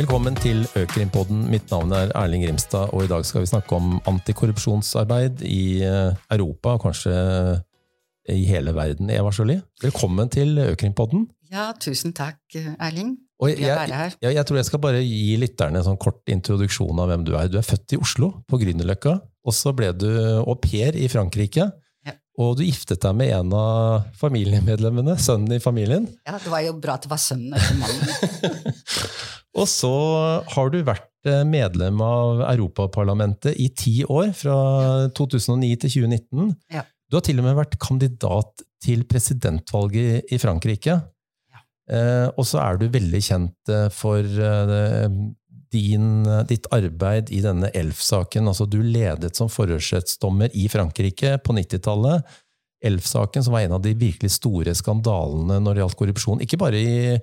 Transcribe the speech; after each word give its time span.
Velkommen 0.00 0.32
til 0.38 0.62
Økrimpodden. 0.80 1.42
Mitt 1.52 1.66
navn 1.68 1.90
er 1.92 2.08
Erling 2.16 2.40
Grimstad, 2.46 2.94
og 2.96 3.02
i 3.04 3.08
dag 3.10 3.24
skal 3.28 3.42
vi 3.42 3.48
snakke 3.50 3.76
om 3.76 3.98
antikorrupsjonsarbeid 4.08 5.42
i 5.44 5.82
eh, 5.84 6.14
Europa, 6.32 6.78
og 6.78 6.86
kanskje 6.86 7.12
i 8.32 8.46
hele 8.48 8.72
verden. 8.72 9.10
Eva 9.12 9.28
Sjøli, 9.28 9.58
velkommen 9.82 10.30
til 10.32 10.56
Økrimpodden. 10.62 11.26
Ja, 11.52 11.66
tusen 11.76 12.14
takk, 12.16 12.40
Erling. 12.78 13.10
Og 13.44 13.52
jeg, 13.52 13.60
jeg, 13.66 14.14
jeg, 14.22 14.32
jeg, 14.38 14.46
tror 14.48 14.60
jeg 14.62 14.68
skal 14.70 14.82
bare 14.86 15.02
gi 15.04 15.36
lytterne 15.42 15.82
en 15.82 15.88
sånn 15.90 16.00
kort 16.00 16.32
introduksjon 16.32 17.04
av 17.04 17.12
hvem 17.12 17.26
du 17.28 17.34
er. 17.34 17.52
Du 17.52 17.58
er 17.60 17.68
født 17.68 17.98
i 17.98 18.00
Oslo, 18.00 18.30
på 18.48 18.62
Grünerløkka, 18.62 19.18
og 19.20 19.56
så 19.58 19.74
ble 19.76 19.92
du 19.92 20.08
au 20.40 20.56
pair 20.64 20.96
i 20.96 21.10
Frankrike. 21.12 21.68
Og 22.40 22.54
du 22.56 22.62
giftet 22.64 23.02
deg 23.04 23.12
med 23.18 23.34
en 23.36 23.52
av 23.52 24.06
familiemedlemmene, 24.16 25.18
sønnen 25.20 25.58
i 25.58 25.60
familien. 25.60 26.08
Ja, 26.24 26.38
det 26.40 26.48
var 26.48 26.64
jo 26.64 26.72
bra 26.80 26.96
at 26.96 27.04
det 27.04 27.12
var 27.12 27.20
sønnen 27.20 27.52
ikke 27.52 27.76
mannen. 27.82 28.70
og 29.58 29.66
så 29.68 29.94
har 30.52 30.70
du 30.70 30.80
vært 30.86 31.28
eh, 31.28 31.42
medlem 31.48 32.00
av 32.04 32.44
Europaparlamentet 32.52 33.58
i 33.58 33.70
ti 33.74 34.00
år, 34.06 34.30
fra 34.36 34.56
2009 35.16 35.70
til 35.84 35.94
2019. 35.96 36.52
Ja. 36.76 36.84
Du 37.10 37.18
har 37.18 37.26
til 37.26 37.40
og 37.42 37.48
med 37.48 37.58
vært 37.58 37.78
kandidat 37.82 38.62
til 38.84 39.02
presidentvalget 39.10 40.30
i 40.30 40.38
Frankrike. 40.40 41.00
Ja. 41.50 41.64
Eh, 41.90 42.28
og 42.36 42.46
så 42.46 42.62
er 42.62 42.78
du 42.78 42.86
veldig 42.92 43.22
kjent 43.26 43.72
eh, 43.72 43.88
for 43.94 44.22
eh, 44.22 45.06
din, 45.74 46.06
ditt 46.50 46.68
arbeid 46.74 47.32
i 47.34 47.42
denne 47.42 47.72
Elf-saken. 47.74 48.46
Altså, 48.50 48.66
du 48.70 48.78
ledet 48.82 49.34
som 49.38 49.50
forhørsrettsdommer 49.50 50.54
i 50.54 50.68
Frankrike 50.70 51.36
på 51.42 51.54
90-tallet. 51.58 52.38
Elf-saken, 52.86 53.44
som 53.44 53.54
var 53.54 53.66
en 53.66 53.76
av 53.76 53.82
de 53.84 53.92
virkelig 53.98 54.32
store 54.38 54.72
skandalene 54.78 55.58
når 55.60 55.76
det 55.76 55.82
gjaldt 55.82 55.98
korrupsjon. 56.00 56.42
Ikke 56.46 56.58
bare 56.62 56.80
i, 56.80 57.18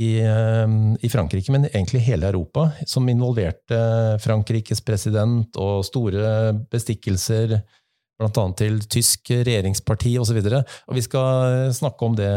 i, 0.00 0.18
eh, 0.20 0.66
i, 1.00 1.08
Frankrike, 1.10 1.52
men 1.52 1.68
egentlig 1.70 2.02
hele 2.08 2.28
Europa. 2.32 2.70
Som 2.86 3.08
involverte 3.08 3.78
Frankrikes 4.24 4.82
president 4.84 5.56
og 5.60 5.84
store 5.86 6.52
bestikkelser 6.70 7.60
bl.a. 8.14 8.44
til 8.58 8.78
tysk 8.90 9.32
regjeringsparti 9.34 10.12
osv. 10.22 10.38
Vi 10.94 11.02
skal 11.02 11.72
snakke 11.74 12.06
om 12.06 12.14
det 12.18 12.30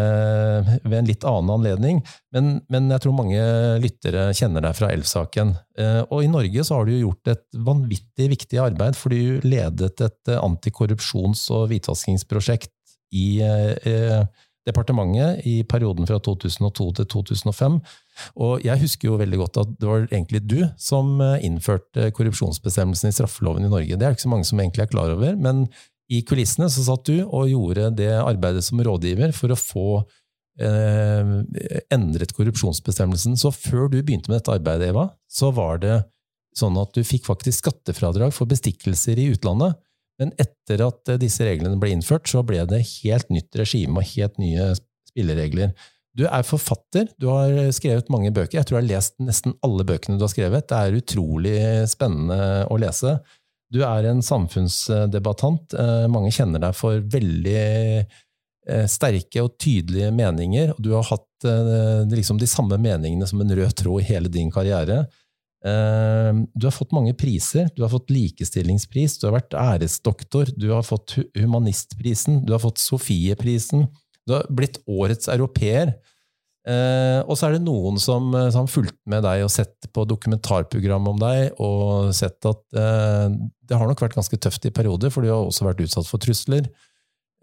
ved 0.82 0.96
en 0.98 1.10
litt 1.10 1.26
annen 1.28 1.54
anledning, 1.54 2.02
men, 2.34 2.56
men 2.74 2.90
jeg 2.94 3.04
tror 3.04 3.18
mange 3.20 3.44
lyttere 3.84 4.32
kjenner 4.38 4.66
deg 4.66 4.78
fra 4.78 4.90
Elf-saken. 4.96 5.54
Eh, 5.78 6.02
og 6.08 6.26
i 6.26 6.32
Norge 6.32 6.66
så 6.66 6.80
har 6.80 6.90
du 6.90 6.96
gjort 6.98 7.34
et 7.34 7.46
vanvittig 7.68 8.32
viktig 8.34 8.62
arbeid, 8.64 8.98
for 8.98 9.14
du 9.14 9.46
ledet 9.46 9.94
et 10.02 10.34
antikorrupsjons- 10.38 11.48
og 11.54 11.70
hvitvaskingsprosjekt 11.72 12.74
i 13.16 13.28
eh, 13.46 14.26
departementet 14.68 15.46
i 15.48 15.62
perioden 15.68 16.08
fra 16.10 16.20
2002 16.24 16.88
til 17.00 17.10
2005. 17.16 17.80
Og 18.44 18.66
jeg 18.66 18.82
husker 18.84 19.10
jo 19.10 19.20
veldig 19.22 19.42
godt 19.44 19.62
at 19.64 19.76
det 19.80 19.90
var 19.90 20.08
egentlig 20.08 20.44
du 20.46 20.60
som 20.82 21.18
eh, 21.24 21.40
innførte 21.48 22.12
korrupsjonsbestemmelsen 22.18 23.12
i 23.12 23.16
straffeloven 23.16 23.68
i 23.68 23.72
Norge. 23.72 23.96
Det 23.96 24.08
er 24.08 24.18
ikke 24.18 24.28
så 24.28 24.34
mange 24.34 24.50
som 24.50 24.60
egentlig 24.62 24.88
er 24.88 24.92
klar 24.94 25.14
over, 25.16 25.38
men 25.40 25.66
i 26.14 26.22
kulissene 26.28 26.70
så 26.72 26.86
satt 26.86 27.10
du 27.10 27.18
og 27.26 27.50
gjorde 27.52 27.92
det 28.00 28.14
arbeidet 28.16 28.64
som 28.66 28.80
rådgiver 28.84 29.34
for 29.36 29.52
å 29.52 29.60
få 29.60 29.88
eh, 30.64 31.34
endret 31.94 32.36
korrupsjonsbestemmelsen. 32.38 33.36
Så 33.40 33.52
før 33.56 33.92
du 33.92 34.00
begynte 34.00 34.32
med 34.32 34.40
dette 34.40 34.56
arbeidet, 34.56 34.94
Eva, 34.94 35.10
så 35.28 35.52
var 35.56 35.84
det 35.84 35.98
sånn 36.58 36.78
at 36.82 36.96
du 36.96 37.04
fikk 37.06 37.28
faktisk 37.28 37.66
skattefradrag 37.66 38.34
for 38.34 38.50
bestikkelser 38.50 39.20
i 39.20 39.30
utlandet. 39.36 39.78
Men 40.22 40.34
etter 40.42 40.82
at 40.88 41.14
eh, 41.14 41.20
disse 41.22 41.46
reglene 41.46 41.80
ble 41.82 41.94
innført, 41.94 42.28
så 42.30 42.44
ble 42.46 42.64
det 42.70 42.84
helt 42.98 43.30
nytt 43.34 43.58
regime 43.60 44.02
og 44.02 44.12
helt 44.16 44.42
nye 44.42 44.72
spilleregler. 44.78 45.74
Du 46.18 46.26
er 46.26 46.46
forfatter, 46.46 47.12
du 47.22 47.28
har 47.30 47.54
skrevet 47.76 48.10
mange 48.10 48.32
bøker. 48.34 48.58
Jeg 48.58 48.66
tror 48.66 48.80
jeg 48.80 48.88
har 48.88 48.94
lest 48.96 49.20
nesten 49.22 49.54
alle 49.66 49.86
bøkene 49.86 50.18
du 50.18 50.26
har 50.26 50.34
skrevet. 50.34 50.66
Det 50.66 50.80
er 50.80 50.98
utrolig 50.98 51.58
spennende 51.92 52.40
å 52.74 52.80
lese. 52.82 53.20
Du 53.74 53.84
er 53.86 54.08
en 54.10 54.24
samfunnsdebattant. 54.26 55.78
Eh, 55.78 56.08
mange 56.10 56.34
kjenner 56.34 56.64
deg 56.64 56.74
for 56.78 57.04
veldig 57.14 57.62
eh, 57.62 58.88
sterke 58.90 59.46
og 59.46 59.60
tydelige 59.62 60.10
meninger. 60.16 60.74
Du 60.82 60.96
har 60.98 61.06
hatt 61.12 61.24
liksom 62.10 62.40
de 62.42 62.48
samme 62.50 62.80
meningene 62.82 63.28
som 63.30 63.38
en 63.44 63.52
rød 63.54 63.76
tråd 63.78 64.02
i 64.02 64.08
hele 64.08 64.32
din 64.34 64.50
karriere. 64.50 65.04
Du 65.64 66.64
har 66.68 66.72
fått 66.72 66.94
mange 66.94 67.16
priser. 67.18 67.66
Du 67.76 67.82
har 67.82 67.90
fått 67.92 68.12
likestillingspris, 68.14 69.18
du 69.18 69.26
har 69.26 69.34
vært 69.40 69.56
æresdoktor, 69.58 70.52
du 70.56 70.68
har 70.70 70.86
fått 70.86 71.16
humanistprisen, 71.36 72.44
du 72.46 72.54
har 72.54 72.62
fått 72.62 72.80
Sofieprisen. 72.80 73.88
Du 74.28 74.36
har 74.36 74.46
blitt 74.54 74.78
årets 74.86 75.32
europeer. 75.34 75.96
Eh, 76.68 77.22
og 77.24 77.38
så 77.40 77.48
er 77.48 77.56
det 77.56 77.64
noen 77.64 77.96
som, 78.02 78.28
eh, 78.36 78.50
som 78.52 78.66
har 78.66 78.72
fulgt 78.72 78.98
med 79.08 79.24
deg 79.24 79.46
og 79.46 79.52
sett 79.54 79.88
på 79.96 80.04
dokumentarprogram 80.10 81.08
om 81.14 81.22
deg, 81.22 81.54
og 81.64 82.12
sett 82.16 82.44
at 82.50 82.60
eh, 82.76 83.38
det 83.68 83.78
har 83.80 83.88
nok 83.88 84.04
vært 84.04 84.18
ganske 84.18 84.40
tøft 84.44 84.68
i 84.68 84.74
perioder, 84.76 85.14
for 85.14 85.24
du 85.24 85.32
har 85.32 85.46
også 85.46 85.70
vært 85.70 85.86
utsatt 85.86 86.10
for 86.10 86.20
trusler, 86.20 86.68
eh, 86.68 86.87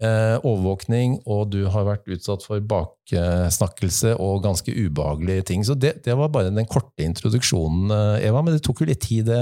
overvåkning, 0.03 1.21
og 1.31 1.53
du 1.53 1.61
har 1.71 1.85
vært 1.87 2.09
utsatt 2.11 2.43
for 2.43 2.59
baksnakkelse 2.67 4.17
og 4.21 4.43
ganske 4.43 4.73
ubehagelige 4.75 5.45
ting. 5.53 5.63
Så 5.65 5.77
det, 5.79 6.01
det, 6.05 6.17
var 6.19 6.33
bare 6.35 6.51
den 6.51 6.67
korte 6.67 7.07
introduksjonen, 7.07 7.93
eh, 7.95 8.27
Eva, 8.27 8.43
men 8.43 8.57
det 8.57 8.65
tok 8.67 8.83
jo 8.83 8.89
litt 8.91 9.05
tid, 9.07 9.31
det, 9.31 9.39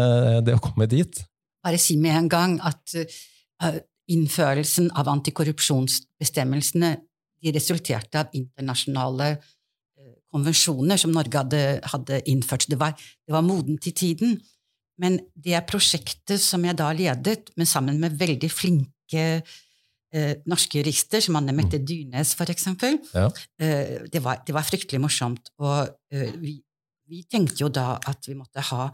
det 0.46 0.58
å 0.58 0.62
komme 0.62 0.86
dit. 0.90 1.22
Bare 1.64 1.80
si 1.80 1.96
med 1.96 2.18
en 2.18 2.28
gang 2.32 2.58
at 2.68 2.96
innførelsen 4.12 4.90
av 4.98 5.08
antikorrupsjonsbestemmelsene 5.12 6.96
de 7.42 7.52
resulterte 7.54 8.20
av 8.20 8.32
internasjonale 8.36 9.28
eh, 9.34 10.14
konvensjoner 10.32 11.00
som 11.00 11.14
Norge 11.14 11.42
hadde, 11.42 11.62
hadde 11.94 12.22
innført. 12.30 12.68
Det 12.70 12.78
var, 12.80 12.94
det 12.98 13.34
var 13.34 13.46
modent 13.46 13.88
i 13.90 13.94
tiden. 13.96 14.36
Men 15.02 15.18
det 15.34 15.64
prosjektet 15.66 16.42
som 16.42 16.62
jeg 16.66 16.78
da 16.78 16.92
ledet, 16.94 17.50
men 17.56 17.68
sammen 17.68 17.98
med 18.02 18.18
veldig 18.20 18.50
flinke 18.52 19.26
eh, 20.12 20.34
norske 20.48 20.80
jurister, 20.80 21.22
som 21.24 21.38
Anne 21.40 21.54
Mette 21.56 21.80
mm. 21.80 21.86
Dynes, 21.88 22.34
for 22.38 22.52
eksempel, 22.52 22.98
ja. 23.14 23.26
eh, 23.60 23.98
det, 24.12 24.22
var, 24.24 24.42
det, 24.46 24.54
var, 24.56 24.66
fryktelig 24.66 25.00
morsomt. 25.02 25.52
Og 25.62 25.90
eh, 26.12 26.30
vi, 26.40 26.56
vi, 27.10 27.24
tenkte 27.30 27.64
jo 27.64 27.72
da 27.72 27.96
at 27.98 28.30
vi 28.30 28.38
måtte 28.38 28.64
ha 28.72 28.88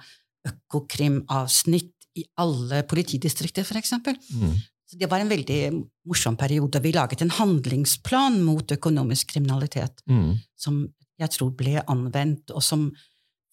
Økokrim-avsnitt 0.48 1.94
i 2.18 2.24
alle 2.40 2.82
politidistrikter, 2.88 3.66
eksempel. 3.78 4.16
Mm. 4.34 4.54
Så 4.88 4.96
det 4.96 5.10
var 5.10 5.20
en 5.20 5.28
veldig 5.28 5.60
morsom 6.08 6.38
periode. 6.40 6.80
Vi 6.80 6.94
laget 6.94 7.20
en 7.22 7.34
handlingsplan 7.36 8.40
mot 8.46 8.72
økonomisk 8.72 9.34
kriminalitet 9.34 10.00
mm. 10.08 10.30
som 10.56 10.86
jeg 11.18 11.34
tror 11.34 11.52
ble 11.58 11.82
anvendt, 11.90 12.54
og 12.54 12.64
som 12.64 12.88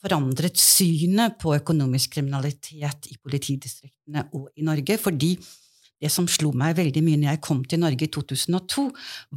forandret 0.06 0.60
synet 0.62 1.36
på 1.42 1.56
økonomisk 1.58 2.16
kriminalitet 2.16 3.10
i 3.10 3.18
politidistriktene 3.20 4.28
og 4.38 4.48
i 4.56 4.66
Norge. 4.66 5.00
Fordi 5.02 5.34
det 6.04 6.12
som 6.12 6.28
slo 6.30 6.52
meg 6.58 6.76
veldig 6.78 7.02
mye 7.06 7.20
når 7.22 7.30
jeg 7.32 7.42
kom 7.46 7.62
til 7.70 7.82
Norge 7.82 8.08
i 8.08 8.12
2002, 8.12 8.86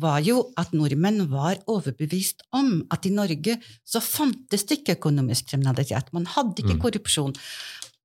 var 0.02 0.18
jo 0.26 0.40
at 0.58 0.74
nordmenn 0.76 1.28
var 1.30 1.60
overbevist 1.70 2.42
om 2.56 2.80
at 2.94 3.06
i 3.06 3.14
Norge 3.14 3.58
så 3.86 4.02
fantes 4.04 4.66
det 4.66 4.80
ikke 4.80 4.98
økonomisk 4.98 5.52
kriminalitet. 5.52 6.10
Man 6.16 6.26
hadde 6.34 6.64
ikke 6.64 6.76
mm. 6.76 6.82
korrupsjon. 6.82 7.36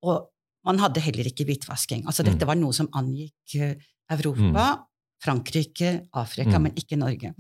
Og 0.05 0.29
man 0.67 0.79
hadde 0.79 1.03
heller 1.03 1.27
ikke 1.27 1.47
hvitvasking. 1.47 2.05
Altså, 2.07 2.23
dette 2.23 2.45
mm. 2.45 2.49
var 2.49 2.59
noe 2.59 2.75
som 2.75 2.89
angikk 2.95 3.57
eh, 3.59 3.75
Europa, 4.13 4.67
mm. 4.77 4.89
Frankrike, 5.23 5.93
Afrika, 6.19 6.59
men 6.59 6.75
ikke 6.79 6.99
Norge. 6.99 7.33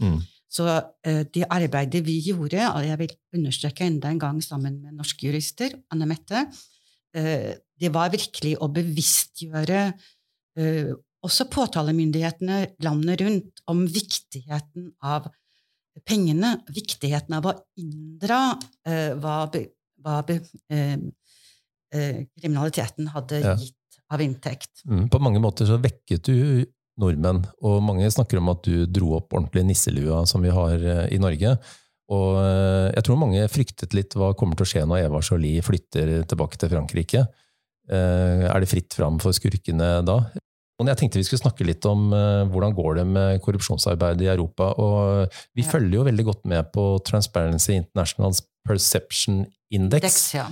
Så 0.53 0.67
uh, 0.69 1.21
det 1.33 1.47
arbeidet 1.49 2.03
vi 2.05 2.19
gjorde, 2.23 2.61
og 2.69 2.85
jeg 2.85 2.99
vil 3.01 3.15
understreke 3.35 3.87
enda 3.89 4.11
en 4.13 4.21
gang 4.21 4.37
sammen 4.45 4.77
med 4.83 4.95
norske 4.99 5.25
jurister, 5.27 5.73
Anne 5.91 6.07
Mette, 6.07 6.45
uh, 7.17 7.49
det 7.57 7.91
var 7.91 8.13
virkelig 8.13 8.53
å 8.61 8.69
bevisstgjøre 8.71 9.81
også 11.23 11.47
påtalemyndighetene 11.49 12.57
landet 12.85 13.23
rundt 13.23 13.61
om 13.71 13.85
viktigheten 13.89 14.91
av 15.01 15.29
pengene, 16.05 16.55
viktigheten 16.73 17.37
av 17.37 17.47
å 17.49 17.53
inndra 17.81 18.39
hva, 19.17 19.37
hva 20.03 20.17
eh, 21.93 22.25
kriminaliteten 22.41 23.09
hadde 23.13 23.41
ja. 23.43 23.55
gitt 23.59 23.99
av 24.13 24.21
inntekt. 24.21 24.83
Mm, 24.89 25.07
på 25.09 25.21
mange 25.23 25.41
måter 25.43 25.69
så 25.69 25.79
vekket 25.81 26.29
du 26.29 26.65
nordmenn, 27.01 27.41
og 27.65 27.79
mange 27.85 28.09
snakker 28.13 28.39
om 28.41 28.51
at 28.53 28.65
du 28.67 28.85
dro 28.85 29.15
opp 29.17 29.33
ordentlig 29.33 29.65
nisselua 29.71 30.23
som 30.29 30.43
vi 30.45 30.53
har 30.53 30.77
eh, 30.77 31.07
i 31.15 31.21
Norge. 31.21 31.55
Og 32.13 32.37
eh, 32.41 32.89
jeg 32.93 33.07
tror 33.07 33.21
mange 33.21 33.45
fryktet 33.51 33.95
litt 33.97 34.17
hva 34.17 34.33
kommer 34.37 34.59
til 34.59 34.67
å 34.67 34.71
skje 34.73 34.85
når 34.89 35.07
Eva 35.07 35.23
Jolie 35.25 35.63
flytter 35.65 36.19
tilbake 36.29 36.59
til 36.61 36.73
Frankrike. 36.73 37.25
Eh, 37.91 38.47
er 38.47 38.63
det 38.63 38.71
fritt 38.71 38.95
fram 38.95 39.19
for 39.23 39.35
skurkene 39.35 39.95
da? 40.07 40.17
Og 40.81 40.89
jeg 40.89 40.99
tenkte 40.99 41.19
vi 41.21 41.25
skulle 41.27 41.43
snakke 41.43 41.65
litt 41.67 41.85
om 41.87 42.09
hvordan 42.51 42.73
går 42.75 42.97
det 42.97 43.03
med 43.07 43.41
korrupsjonsarbeidet 43.45 44.25
i 44.25 44.31
Europa. 44.33 44.71
Og 44.81 45.35
vi 45.55 45.63
ja. 45.63 45.69
følger 45.69 45.99
jo 45.99 46.05
veldig 46.09 46.25
godt 46.27 46.41
med 46.49 46.71
på 46.73 46.87
Transparency 47.07 47.77
Internationals 47.77 48.41
Perception 48.67 49.43
Index. 49.71 50.01
Index 50.01 50.17
ja. 50.33 50.47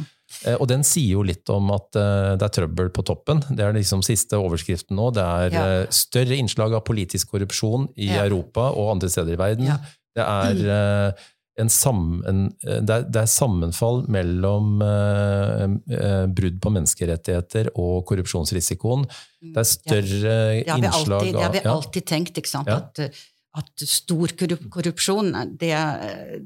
Eh, 0.45 0.55
og 0.55 0.67
den 0.71 0.85
sier 0.87 1.17
jo 1.17 1.25
litt 1.27 1.49
om 1.51 1.71
at 1.75 1.97
eh, 1.99 2.33
det 2.39 2.47
er 2.47 2.55
trøbbel 2.59 2.91
på 2.95 3.03
toppen. 3.07 3.43
Det 3.49 3.65
er 3.65 3.75
liksom 3.75 4.03
siste 4.05 4.39
overskriften 4.39 4.97
nå. 4.97 5.09
Det 5.15 5.25
er 5.25 5.57
ja. 5.57 5.65
Eh, 5.81 5.83
større 5.95 6.37
innslag 6.39 6.77
av 6.77 6.85
politisk 6.87 7.35
korrupsjon 7.35 7.89
i. 7.97 8.11
Europa 8.21 8.69
og 8.77 8.95
andre 8.95 9.11
steder 9.11 9.35
i 9.35 9.41
verden. 9.41 9.71
Det 10.15 10.23
er 10.23 11.15
en 11.59 11.69
sam, 11.69 12.21
en, 12.27 12.45
det, 12.61 12.77
er, 12.79 13.03
det, 13.11 13.23
er, 13.23 13.29
sammenfall 13.29 14.05
mellom 14.11 14.79
eh, 14.85 15.65
eh, 15.97 16.23
brudd 16.31 16.61
på 16.63 16.71
menneskerettigheter 16.77 17.73
og 17.75 18.05
korrupsjonsrisikoen. 18.07 19.03
Det 19.41 19.59
er 19.59 19.67
større 19.67 20.37
det 20.61 20.77
innslag 20.77 21.27
av 21.27 21.27
Det 21.27 21.43
har 21.43 21.55
vi 21.57 21.63
alltid 21.73 22.07
tenkt, 22.07 22.39
ikke 22.39 22.53
sant? 22.53 22.71
Ja. 22.71 22.79
At, 22.79 23.23
at, 23.59 23.83
stor 23.83 24.31
korrupsjon 24.71 25.33
det, 25.59 25.73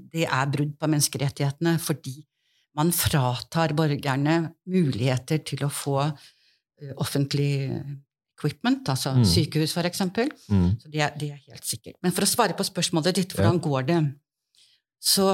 det, 0.09 0.25
er 0.25 0.53
brudd 0.53 0.73
på 0.79 0.89
menneskerettighetene 0.89 1.77
fordi 1.81 2.17
man 2.75 2.89
fratar 2.91 3.75
borgerne 3.77 4.39
muligheter 4.67 5.45
til 5.47 5.63
å 5.63 5.71
få 5.71 5.99
offentlig 6.99 7.53
equipment, 8.35 8.89
altså 8.91 9.13
mm. 9.15 9.23
sykehus 9.31 9.77
f.eks. 9.77 10.01
Mm. 10.49 10.69
Så 10.81 10.89
det, 10.91 11.05
det, 11.21 11.29
er 11.31 11.39
helt 11.53 11.65
sikkert. 11.65 11.95
Men 12.03 12.11
for 12.11 12.25
å 12.25 12.29
svare 12.29 12.57
på 12.57 12.65
spørsmålet 12.67 13.21
ditt, 13.21 13.35
hvordan 13.37 13.61
ja. 13.61 13.63
går 13.69 13.87
det? 13.87 13.99
Så 15.05 15.29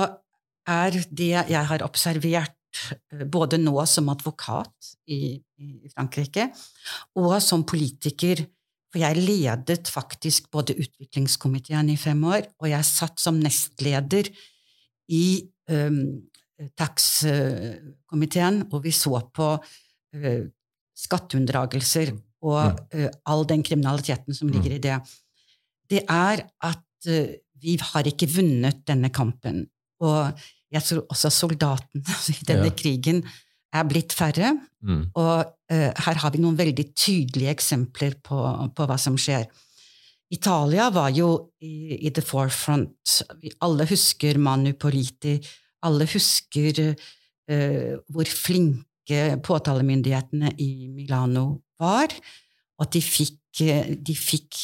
er 0.67 0.97
det 1.09 1.33
jeg 1.49 1.67
har 1.71 1.83
observert 1.85 2.81
eh, 3.13 3.25
både 3.25 3.59
nå 3.61 3.75
som 3.89 4.09
advokat 4.13 4.93
i, 5.07 5.37
i, 5.39 5.69
Frankrike 5.93 6.49
og 7.19 7.37
som 7.43 7.65
politiker. 7.67 8.43
For 8.91 8.99
jeg 8.99 9.23
ledet 9.23 9.87
faktisk 9.87 10.49
både 10.51 10.75
utviklingskomiteen 10.75 11.93
i 11.93 11.99
fem 11.99 12.19
år, 12.27 12.49
og 12.59 12.67
jeg 12.67 12.87
satt 12.89 13.21
som 13.23 13.37
nestleder 13.39 14.27
i 15.15 15.47
um, 15.71 16.01
tax-komiteen, 16.75 18.65
hvor 18.67 18.83
vi 18.83 18.91
så 18.91 19.21
på 19.31 19.47
uh, 19.55 20.43
skatteunndragelser 20.91 22.11
og 22.43 22.83
uh, 22.91 23.07
all 23.31 23.47
den 23.47 23.63
kriminaliteten 23.63 24.35
som 24.35 24.51
ligger 24.51 24.75
i 24.75 24.83
det. 24.83 24.99
Det 25.87 26.03
er 26.03 26.43
at 26.67 27.07
uh, 27.07 27.31
vi 27.61 27.77
har 27.79 28.07
ikke 28.09 28.29
vunnet 28.31 28.81
denne 28.87 29.11
kampen. 29.13 29.63
Og 30.01 30.43
jeg 30.71 30.87
tror 30.87 31.07
også 31.11 31.31
soldatene 31.33 32.19
i 32.33 32.45
denne 32.47 32.69
ja. 32.71 32.75
krigen 32.75 33.23
er 33.71 33.87
blitt 33.87 34.15
færre. 34.15 34.53
Mm. 34.83 35.03
Og 35.15 35.33
uh, 35.71 35.89
her 36.05 36.21
har 36.23 36.33
vi 36.33 36.41
noen 36.43 36.59
veldig 36.59 36.87
tydelige 36.97 37.53
eksempler 37.55 38.17
på, 38.23 38.39
på, 38.75 38.87
hva 38.87 38.97
som 38.99 39.17
skjer. 39.19 39.47
Italia 40.31 40.87
var 40.95 41.11
jo 41.15 41.31
i, 41.63 41.97
i 42.07 42.11
the 42.11 42.23
forefront. 42.23 43.17
Vi 43.41 43.51
alle 43.63 43.87
husker 43.89 44.39
Manu 44.39 44.73
Politi. 44.79 45.37
Alle 45.87 46.07
husker 46.11 46.85
uh, 46.91 47.91
hvor 48.11 48.31
flinke 48.31 49.35
påtalemyndighetene 49.43 50.53
i 50.63 50.87
Milano 50.91 51.45
var. 51.81 52.15
Og 52.79 52.87
at 52.87 52.95
de 52.95 53.01
fikk, 53.03 53.61
de 53.61 54.13
fikk 54.15 54.61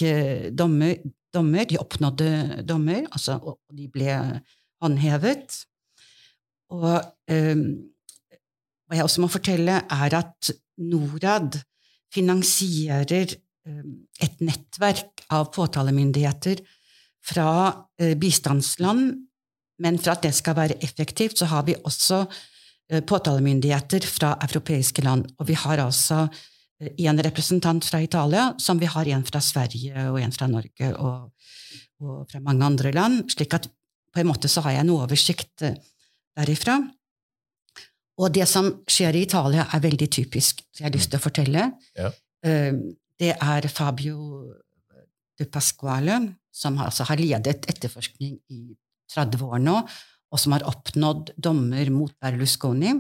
dommer, 0.56 0.96
dommer, 1.38 1.68
de 1.70 1.80
oppnådde 1.80 2.64
dommer, 2.68 3.06
altså, 3.14 3.38
og 3.40 3.78
de 3.78 3.88
ble 3.94 4.18
håndhevet. 4.84 5.62
Og 6.76 6.98
eh, 7.32 7.64
hva 8.88 8.98
jeg 8.98 9.08
også 9.08 9.24
må 9.24 9.32
fortelle, 9.32 9.82
er 9.84 10.18
at 10.18 10.52
Norad 10.88 11.60
finansierer 12.14 13.36
eh, 13.36 13.86
et 14.24 14.44
nettverk 14.44 15.26
av 15.34 15.50
påtalemyndigheter 15.56 16.62
fra 17.28 17.50
eh, 18.00 18.16
bistandsland, 18.20 19.16
men 19.84 19.98
for 20.02 20.16
at 20.16 20.24
det 20.26 20.34
skal 20.36 20.58
være 20.58 20.80
effektivt, 20.84 21.38
så 21.40 21.50
har 21.52 21.66
vi 21.68 21.76
også 21.86 22.24
uh, 22.26 23.02
påtalemyndigheter 23.06 24.08
fra 24.10 24.32
europeiske 24.42 25.04
land. 25.06 25.28
Og 25.38 25.52
vi 25.52 25.54
har 25.54 25.84
altså 25.84 26.24
en 26.80 27.22
representant 27.24 27.86
fra 27.86 28.02
Italia, 28.02 28.52
som 28.58 28.80
vi 28.80 28.86
har 28.86 29.10
en 29.10 29.26
fra 29.26 29.42
Sverige 29.42 30.10
og 30.12 30.20
en 30.22 30.34
fra 30.34 30.48
Norge 30.50 30.92
og, 30.94 31.32
og, 32.02 32.28
fra 32.30 32.42
mange 32.44 32.66
andre 32.66 32.92
land. 32.94 33.26
slik 33.34 33.56
at 33.58 33.68
på 34.14 34.22
en 34.22 34.30
måte 34.30 34.50
så 34.50 34.62
har 34.66 34.78
jeg 34.78 34.86
en 34.86 34.94
oversikt 34.94 35.66
eh, 35.66 35.78
derifra. 36.38 36.78
Og 38.18 38.34
det 38.34 38.48
som 38.50 38.70
skjer 38.90 39.18
i 39.18 39.26
Italia, 39.28 39.68
er 39.74 39.84
veldig 39.84 40.10
typisk, 40.10 40.64
så 40.74 40.82
jeg 40.82 40.88
har 40.88 40.96
lyst 40.96 41.12
til 41.14 41.20
å 41.20 41.26
fortelle. 41.26 41.68
Ja. 41.98 42.14
Eh, 42.46 42.74
det 43.18 43.34
er 43.34 43.70
Fabio 43.74 44.54
de 45.38 45.46
Pasquale, 45.50 46.20
som 46.54 46.78
altså 46.82 47.06
har 47.10 47.22
ledet 47.22 47.66
etterforskning 47.70 48.38
i 48.54 48.62
30 49.14 49.46
år 49.46 49.62
nå, 49.62 49.82
og 50.34 50.42
som 50.42 50.54
har 50.54 50.66
oppnådd 50.70 51.34
dommer 51.38 51.90
mot 51.94 52.14
Berlusconi. 52.22 52.98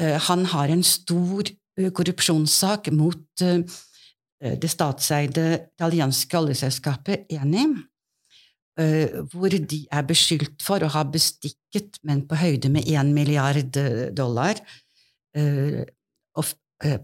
Eh, 0.00 0.16
han 0.28 0.44
har 0.52 0.72
en 0.72 0.84
stor 0.84 1.48
Eh, 1.48 1.61
korrupsjonssak 1.76 2.90
mot 2.96 3.44
eh, 3.44 3.62
det 4.58 4.70
statseide 4.70 5.46
italienske 5.76 6.38
oljeselskapet 6.38 7.30
Eni, 7.32 7.64
eh, 8.80 9.18
hvor 9.32 9.54
de 9.54 9.80
er 9.86 10.06
beskyldt 10.08 10.64
for 10.66 10.82
å 10.82 10.90
ha 10.92 11.04
bestikket, 11.06 12.00
men 12.02 12.26
på 12.28 12.38
høyde 12.40 12.72
med 12.72 12.88
én 12.90 13.12
milliard 13.14 13.78
dollar, 14.16 14.58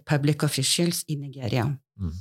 public 0.05 0.43
officials 0.45 1.05
i 1.09 1.15
Nigeria. 1.17 1.65
Mm. 1.97 2.13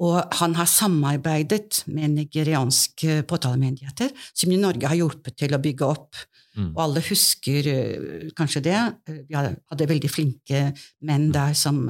Og 0.00 0.16
han 0.40 0.54
har 0.56 0.68
samarbeidet 0.70 1.82
med 1.92 2.14
nigerianske 2.16 3.20
påtalemyndigheter, 3.28 4.14
som 4.32 4.52
i 4.52 4.60
Norge 4.60 4.88
har 4.88 4.96
hjulpet 4.96 5.36
til 5.42 5.52
å 5.52 5.60
bygge 5.60 5.88
opp 5.88 6.22
Mm. 6.58 6.72
Og 6.74 6.80
alle 6.82 7.02
husker 7.06 7.68
uh, 7.70 8.30
kanskje 8.36 8.62
det. 8.66 8.78
Uh, 9.08 9.20
vi 9.28 9.38
hadde 9.38 9.90
veldig 9.90 10.10
flinke 10.10 10.70
menn 11.06 11.28
mm. 11.28 11.34
der 11.36 11.54
som 11.58 11.84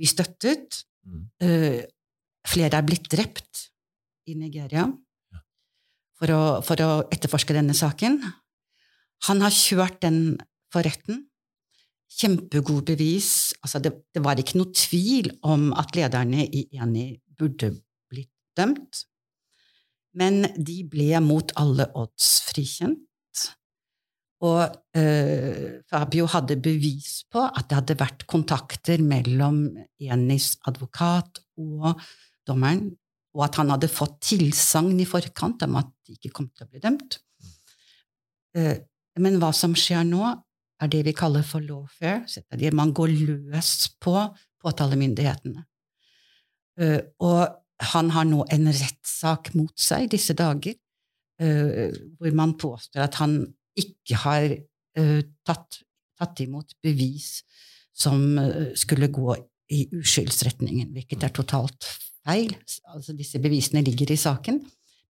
vi 0.00 0.08
støttet. 0.08 0.82
Mm. 1.08 1.24
Uh, 1.42 1.80
flere 2.50 2.80
er 2.80 2.86
blitt 2.86 3.08
drept 3.12 3.66
i 4.30 4.36
Nigeria 4.38 4.84
ja. 4.84 5.40
for, 6.18 6.34
å, 6.34 6.42
for, 6.66 6.84
å, 6.84 7.00
etterforske 7.12 7.56
denne 7.56 7.76
saken. 7.76 8.20
Han 9.28 9.42
har 9.44 9.54
kjørt 9.54 10.00
den 10.04 10.20
for 10.72 10.86
retten. 10.86 11.24
Kjempegod 12.10 12.88
bevis. 12.90 13.52
Altså 13.62 13.80
det, 13.82 13.92
det, 14.14 14.24
var 14.24 14.40
ikke 14.40 14.58
noe 14.58 14.74
tvil 14.74 15.30
om 15.46 15.70
at 15.78 15.94
lederne 15.96 16.46
i 16.46 16.66
ENI 16.74 17.12
burde 17.38 17.72
blitt 18.10 18.32
dømt. 18.58 19.04
Men 20.18 20.42
de 20.58 20.82
ble 20.90 21.20
mot 21.22 21.54
alle 21.60 21.86
odds 21.98 22.32
frikjent. 22.48 22.98
Og 24.40 24.62
eh, 24.96 25.80
Fabio 25.90 26.26
hadde 26.32 26.56
bevis 26.64 27.20
på 27.30 27.42
at 27.44 27.66
det 27.68 27.76
hadde 27.76 27.98
vært 28.00 28.24
kontakter 28.30 29.02
mellom 29.04 29.66
Enis 30.00 30.54
advokat 30.68 31.42
og 31.60 32.00
dommeren, 32.48 32.86
og 33.36 33.44
at 33.46 33.58
han 33.60 33.72
hadde 33.74 33.90
fått 33.92 34.16
tilsagn 34.30 34.96
i 35.02 35.08
forkant 35.08 35.66
om 35.66 35.76
at 35.82 35.90
de 36.08 36.16
ikke 36.16 36.32
kom 36.38 36.48
til 36.48 36.64
å 36.64 36.70
bli 36.70 36.80
dømt. 36.82 37.20
Eh, 38.56 38.80
men 39.20 39.36
hva 39.42 39.52
som 39.54 39.76
skjer 39.76 40.08
nå, 40.08 40.32
er 40.80 40.90
det 40.92 41.02
vi 41.06 41.16
kaller 41.16 41.44
for 41.46 41.64
lawfare. 41.64 42.72
Man 42.72 42.92
går 42.96 43.12
løs 43.12 43.90
på 44.00 44.14
påtalemyndighetene. 44.60 45.64
Eh, 46.80 47.00
og 47.20 47.48
han 47.92 48.10
har 48.14 48.26
nå 48.28 48.44
en 48.52 48.68
rettssak 48.68 49.54
mot 49.56 49.72
seg 49.80 50.10
disse 50.12 50.36
dager, 50.36 50.76
eh, 51.40 51.92
hvor 52.18 52.36
man 52.36 52.56
påstår 52.60 53.06
at 53.06 53.20
han 53.20 53.42
ikke 53.80 54.18
har 54.24 54.50
uh, 54.98 55.20
tatt, 55.46 55.78
tatt, 56.18 56.40
imot 56.42 56.74
bevis 56.82 57.38
som 57.96 58.18
skulle 58.76 59.08
gå 59.14 59.36
i 59.72 59.84
uskyldsretningen, 59.94 60.90
hvilket 60.92 61.22
er 61.24 61.32
totalt 61.32 61.86
feil. 62.26 62.52
Altså, 62.90 63.14
disse 63.16 63.40
bevisene 63.40 63.84
ligger 63.86 64.10
i 64.12 64.18
saken. 64.20 64.58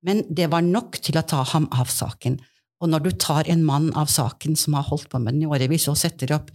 Men 0.07 0.23
det 0.29 0.50
var 0.53 0.65
nok 0.65 1.00
til 1.03 1.19
å 1.19 1.25
ta 1.27 1.43
ham 1.55 1.67
av 1.73 1.91
saken. 1.93 2.39
Og 2.81 2.89
når 2.89 3.05
du 3.05 3.11
tar 3.21 3.49
en 3.53 3.65
mann 3.65 3.91
av 3.99 4.09
saken 4.09 4.57
som 4.57 4.77
har 4.79 4.87
holdt 4.89 5.11
på 5.13 5.21
med 5.21 5.37
den 5.37 5.45
i 5.45 5.51
årevis, 5.51 5.89
og 5.93 5.99
setter 6.01 6.33
opp 6.37 6.49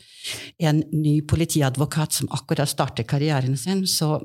en 0.58 0.82
ny 0.94 1.20
politiadvokat 1.28 2.20
som 2.20 2.32
akkurat 2.34 2.72
starter 2.72 3.06
karrieren 3.08 3.58
sin, 3.60 3.86
så 3.86 4.18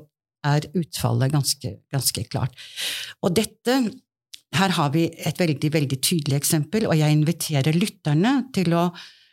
er 0.45 0.65
utfallet 0.73 1.33
ganske, 1.33 1.75
ganske 1.93 2.23
klart. 2.31 2.57
Og 3.21 3.35
dette 3.37 3.77
her 4.57 4.75
har 4.75 4.91
vi 4.95 5.05
et 5.13 5.39
veldig, 5.39 5.71
veldig 5.73 5.99
tydelig 6.03 6.39
eksempel, 6.41 6.87
og 6.89 6.97
jeg 6.97 7.15
inviterer 7.15 7.77
lytterne 7.77 8.33
til 8.55 8.73
å 8.75 8.89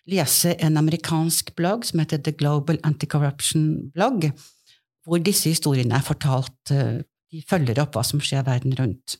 lese 0.08 0.54
en 0.64 0.78
amerikansk 0.80 1.54
blogg 1.58 1.84
som 1.88 2.00
heter 2.02 2.20
The 2.24 2.36
Global 2.36 2.78
Anti-Corruption 2.86 3.90
Blog, 3.96 4.28
hvor 5.08 5.20
disse 5.24 5.50
historiene 5.52 5.98
er 5.98 6.04
fortalt. 6.04 6.56
Eh, 6.72 7.00
de 7.28 7.42
følger 7.44 7.80
opp 7.82 7.96
hva 7.96 8.04
som 8.06 8.22
skjer 8.24 8.46
verden 8.46 8.72
rundt. 8.78 9.18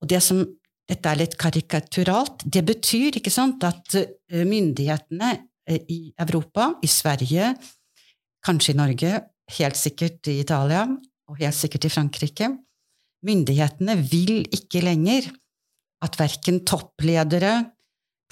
Og 0.00 0.08
det 0.08 0.22
som, 0.24 0.46
dette 0.92 1.08
er 1.08 1.22
litt 1.24 1.38
karikaturalt. 1.40 2.44
Det 2.44 2.62
betyr 2.68 3.18
ikke 3.18 3.32
sant, 3.32 3.64
at 3.64 3.96
eh, 3.98 4.44
myndighetene 4.48 5.32
eh, 5.66 5.80
i 5.88 6.00
Europa, 6.20 6.74
i 6.84 6.90
Sverige, 6.90 7.54
kanskje 8.44 8.74
i 8.74 8.78
Norge, 8.78 9.14
helt 9.58 9.78
sikkert 9.78 10.28
i 10.30 10.40
Italia 10.42 10.84
og 10.86 11.40
helt 11.40 11.56
sikkert 11.56 11.88
i 11.88 11.92
Frankrike, 11.92 12.50
Myndighetene 13.22 13.94
vil 14.02 14.42
ikke 14.50 14.82
lenger 14.82 15.28
at 16.02 16.18
verken 16.18 16.62
toppledere, 16.66 17.54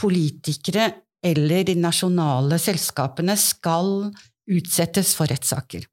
politikere 0.00 0.88
eller 1.22 1.66
de 1.68 1.76
nasjonale 1.78 2.58
selskapene 2.58 3.36
skal 3.38 4.08
utsettes 4.50 5.12
for 5.14 5.30
rettssaker. 5.30 5.84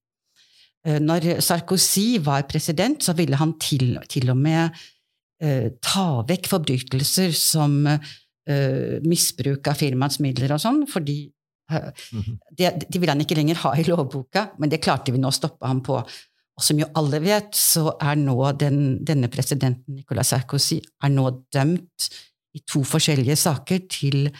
Eh, 0.87 0.97
når 1.03 1.43
Sarkozy 1.45 2.17
var 2.23 2.47
president, 2.49 3.03
så 3.03 3.13
ville 3.13 3.37
han 3.37 3.53
til, 3.61 3.99
til 4.09 4.31
og 4.33 4.39
med 4.39 4.71
eh, 5.43 5.73
ta 5.83 6.07
vekk 6.27 6.49
forbrytelser 6.51 7.33
som 7.35 7.79
eh, 7.87 8.97
misbruk 9.05 9.67
av 9.67 9.79
firmaets 9.79 10.21
midler 10.23 10.55
og 10.55 10.63
sånn, 10.63 10.85
fordi 10.89 11.19
uh, 11.73 11.91
det, 12.57 12.73
de 12.87 13.01
vil 13.01 13.11
han 13.11 13.21
ikke 13.23 13.37
lenger 13.39 13.61
ha 13.65 13.75
i 13.77 13.85
lovboka, 13.87 14.49
men 14.61 14.71
det 14.71 14.81
klarte 14.83 15.13
vi 15.13 15.21
nå 15.21 15.31
å 15.31 15.35
stoppe 15.35 15.67
ham 15.67 15.83
på. 15.85 15.99
Og 16.57 16.65
som 16.65 16.79
jo 16.81 16.87
alle 16.97 17.19
vet, 17.21 17.51
så 17.53 17.91
er 18.01 18.17
nå 18.17 18.37
den, 18.57 18.97
denne 19.05 19.29
presidenten, 19.29 19.99
Nicolas 19.99 20.33
Sarkozy, 20.33 20.79
er 20.81 21.13
nå 21.13 21.29
dømt 21.53 22.07
i 22.57 22.63
to 22.65 22.81
forskjellige 22.87 23.37
saker 23.37 23.83
til 23.93 24.31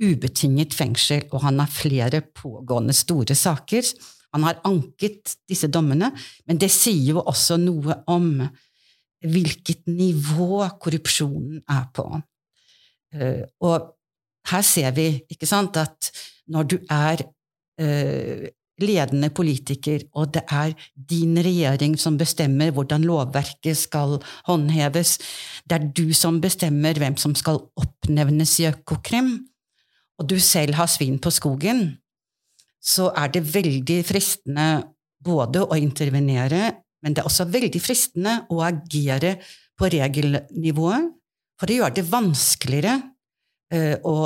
ubetinget 0.00 0.76
fengsel, 0.76 1.26
og 1.32 1.42
han 1.44 1.60
har 1.60 1.72
flere 1.72 2.22
pågående 2.36 2.96
store 2.96 3.36
saker. 3.36 3.92
Han 4.36 4.44
har 4.48 4.60
anket 4.68 5.36
disse 5.48 5.68
dommene, 5.72 6.10
men 6.48 6.60
det 6.60 6.70
sier 6.72 7.16
jo 7.16 7.24
også 7.24 7.58
noe 7.60 8.00
om 8.12 8.30
hvilket 9.26 9.86
nivå 9.90 10.64
korrupsjonen 10.82 11.62
er 11.68 11.86
på. 11.94 12.06
Eh, 13.14 13.42
og 13.64 13.92
her 14.50 14.66
ser 14.66 14.92
vi 14.96 15.08
ikke 15.32 15.48
sant, 15.48 15.76
at 15.80 16.10
når 16.52 16.68
du 16.70 16.76
er 16.92 17.24
eh, 17.82 18.46
ledende 18.82 19.30
politiker, 19.32 20.04
og 20.14 20.34
det 20.36 20.44
er 20.52 20.74
din 20.94 21.36
regjering 21.40 21.96
som 21.98 22.18
bestemmer 22.20 22.74
hvordan 22.76 23.06
lovverket 23.08 23.78
skal 23.78 24.18
håndheves, 24.48 25.16
det 25.64 25.78
er 25.78 25.90
du 25.96 26.12
som 26.14 26.40
bestemmer 26.44 26.98
hvem 27.00 27.16
som 27.20 27.34
skal 27.34 27.62
oppnevnes 27.80 28.58
i 28.60 28.68
Økokrim, 28.70 29.38
og 30.16 30.28
du 30.28 30.38
selv 30.40 30.76
har 30.76 30.88
svin 30.88 31.18
på 31.20 31.32
skogen, 31.32 31.96
så 32.80 33.10
er 33.16 33.32
det 33.32 33.48
veldig 33.48 34.02
fristende 34.06 34.68
både 35.24 35.64
å 35.64 35.78
intervenere, 35.80 36.76
men 37.06 37.14
det 37.14 37.22
er 37.22 37.28
også 37.30 37.46
veldig 37.46 37.78
fristende 37.78 38.40
å 38.50 38.64
agere 38.66 39.36
på 39.78 39.86
regelnivået 39.92 41.12
for 41.56 41.68
det 41.68 41.78
gjør 41.78 41.94
det 41.96 42.04
vanskeligere 42.10 42.98
uh, 43.74 43.96
å, 44.04 44.16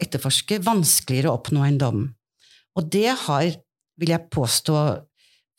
etterforske, 0.00 0.60
vanskeligere 0.64 1.30
å 1.30 1.36
oppnå 1.38 1.66
en 1.66 1.78
dom. 1.80 2.00
Og 2.78 2.88
det 2.92 3.12
har, 3.26 3.52
vil 4.00 4.14
jeg 4.14 4.30
påstå, 4.32 4.80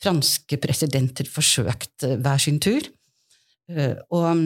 franske 0.02 0.58
presidenter 0.62 1.28
forsøkt 1.30 2.08
uh, 2.08 2.16
hver 2.18 2.42
sin 2.42 2.58
tur. 2.62 2.88
Uh, 3.70 3.94
og 4.10 4.26
um, 4.32 4.44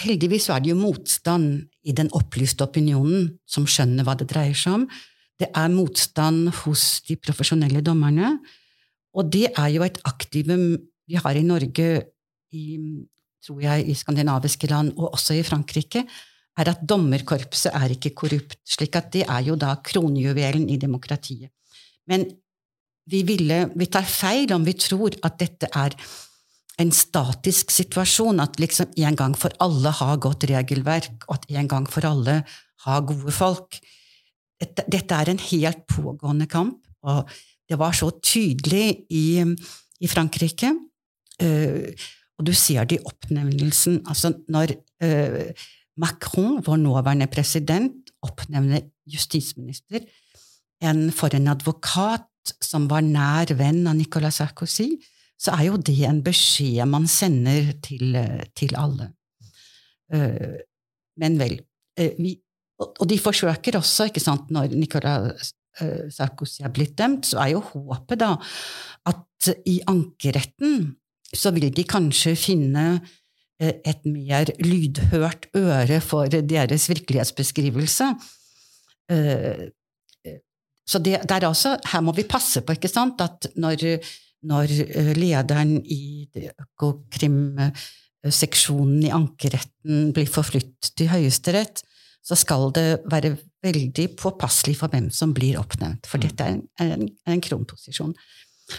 heldigvis 0.00 0.48
er 0.48 0.64
det 0.64 0.72
jo 0.72 0.80
motstand 0.80 1.66
i 1.84 1.92
den 1.96 2.08
opplyste 2.16 2.64
opinionen 2.64 3.34
som 3.44 3.68
skjønner 3.68 4.06
hva 4.06 4.16
det 4.16 4.30
dreier 4.32 4.56
seg 4.56 4.80
om. 4.80 4.88
Det 5.36 5.50
er 5.58 5.72
motstand 5.74 6.48
hos 6.62 7.02
de 7.08 7.18
profesjonelle 7.20 7.82
dommerne. 7.84 8.38
Og 9.12 9.28
det 9.32 9.48
er 9.50 9.70
jo 9.74 9.84
et 9.86 9.98
aktivum 10.08 10.76
vi 11.08 11.18
har 11.20 11.36
i 11.36 11.44
Norge, 11.44 11.88
i, 12.52 12.76
tror 13.44 13.60
jeg, 13.60 13.88
i 13.88 13.96
skandinaviske 13.96 14.70
land 14.70 14.94
og 14.96 15.12
også 15.12 15.36
i 15.36 15.44
Frankrike, 15.46 16.04
er 16.58 16.68
at 16.68 16.84
dommerkorpset 16.88 17.72
er 17.74 17.94
ikke 17.94 18.14
korrupt. 18.16 18.58
slik 18.68 18.96
at 18.96 19.12
det 19.12 19.24
er 19.24 19.40
jo 19.46 19.56
da 19.56 19.74
kronjuvelen 19.84 20.68
i 20.70 20.76
demokratiet. 20.76 21.50
Men 22.08 22.26
vi, 23.08 23.22
ville, 23.26 23.64
vi 23.74 23.88
tar 23.90 24.06
feil 24.06 24.52
om 24.54 24.64
vi 24.64 24.76
tror 24.78 25.16
at 25.26 25.38
dette 25.40 25.68
er 25.74 25.96
en 26.80 26.92
statisk 26.94 27.72
situasjon, 27.72 28.40
at 28.40 28.60
liksom 28.60 28.92
en 28.96 29.16
gang 29.16 29.34
for 29.38 29.54
alle 29.64 29.92
har 29.96 30.20
godt 30.22 30.46
regelverk, 30.50 31.26
og 31.28 31.40
at 31.40 31.50
en 31.50 31.68
gang 31.68 31.88
for 31.90 32.06
alle 32.08 32.42
har 32.86 33.04
gode 33.08 33.34
folk. 33.34 33.78
Dette, 34.60 34.84
dette 34.90 35.18
er 35.18 35.32
en 35.32 35.42
helt 35.50 35.82
pågående 35.90 36.46
kamp, 36.50 36.78
og 37.02 37.28
det 37.72 37.78
var 37.80 37.94
så 37.96 38.10
tydelig 38.20 39.06
i, 39.10 39.40
i 40.04 40.10
Frankrike. 40.10 40.74
Uh, 41.42 41.88
og 42.38 42.46
du 42.48 42.52
ser 42.56 42.84
det 42.88 42.98
i 42.98 43.06
oppnevnelsen. 43.08 44.02
Altså 44.08 44.34
når 44.52 44.74
uh, 45.04 45.64
Macron, 46.00 46.60
vår 46.64 46.82
nåværende 46.82 47.30
president, 47.32 48.12
oppnevner 48.22 48.84
justisminister 49.08 50.04
en, 50.82 51.08
for 51.14 51.34
en 51.34 51.48
advokat 51.50 52.28
som 52.62 52.88
var 52.90 53.02
nær 53.06 53.50
venn 53.58 53.86
av 53.86 53.96
Nicolas 53.98 54.40
Sarkozy, 54.40 54.92
så 55.38 55.56
er 55.56 55.70
jo 55.70 55.80
det 55.80 55.98
en 56.06 56.22
beskjed 56.22 56.86
man 56.90 57.08
sender 57.10 57.72
til, 57.82 58.14
til 58.58 58.76
alle. 58.78 59.10
Uh, 60.12 60.60
men 61.18 61.38
vel. 61.40 61.60
vi 62.18 62.36
og 62.82 63.08
de 63.08 63.18
forsøker 63.20 63.76
også, 63.78 64.08
ikke 64.10 64.22
sant, 64.22 64.50
når 64.54 64.72
Nicolas 64.74 65.52
eh, 65.52 65.58
Sarkozy 66.12 66.66
er 66.66 66.72
blitt 66.74 66.98
dømt, 66.98 67.24
så 67.30 67.36
er 67.42 67.48
jo 67.54 67.62
håpet 67.64 68.20
da 68.20 68.34
at 69.08 69.52
i 69.66 69.80
ankeretten 69.90 70.92
så 71.32 71.50
vil 71.54 71.74
de 71.74 71.84
kanskje 71.88 72.36
finne 72.36 73.00
eh, 73.60 73.74
et 73.88 74.04
mer 74.08 74.44
lydhørt 74.62 75.46
øre 75.56 76.00
for 76.04 76.26
deres 76.28 76.88
virkelighetsbeskrivelse. 76.92 78.04
Eh, 79.12 79.64
så 80.88 80.98
det, 80.98 81.20
det 81.28 81.36
er 81.36 81.44
altså 81.48 81.76
her 81.92 82.00
må 82.04 82.12
vi 82.16 82.24
passe 82.28 82.60
på 82.60 82.72
ikke 82.76 82.88
sant, 82.90 83.20
at 83.24 83.46
når, 83.56 83.76
når 84.50 84.66
lederen 85.16 85.72
i 85.86 86.28
Økokrim-seksjonen 86.50 89.02
i 89.06 89.14
ankeretten 89.14 90.12
blir 90.12 90.28
forflyttet 90.28 90.92
til 90.98 91.08
Høyesterett, 91.14 91.82
så 92.22 92.38
skal 92.38 92.70
det 92.74 93.02
være 93.10 93.34
veldig 93.64 94.06
påpasselig 94.18 94.76
for 94.78 94.92
hvem 94.92 95.08
som 95.14 95.34
blir 95.34 95.58
oppnevnt. 95.60 96.06
For 96.06 96.20
mm. 96.20 96.24
dette 96.26 96.46
er 96.46 96.54
en, 96.54 96.62
en, 96.82 97.08
en 97.34 97.42
kronposisjon. 97.42 98.14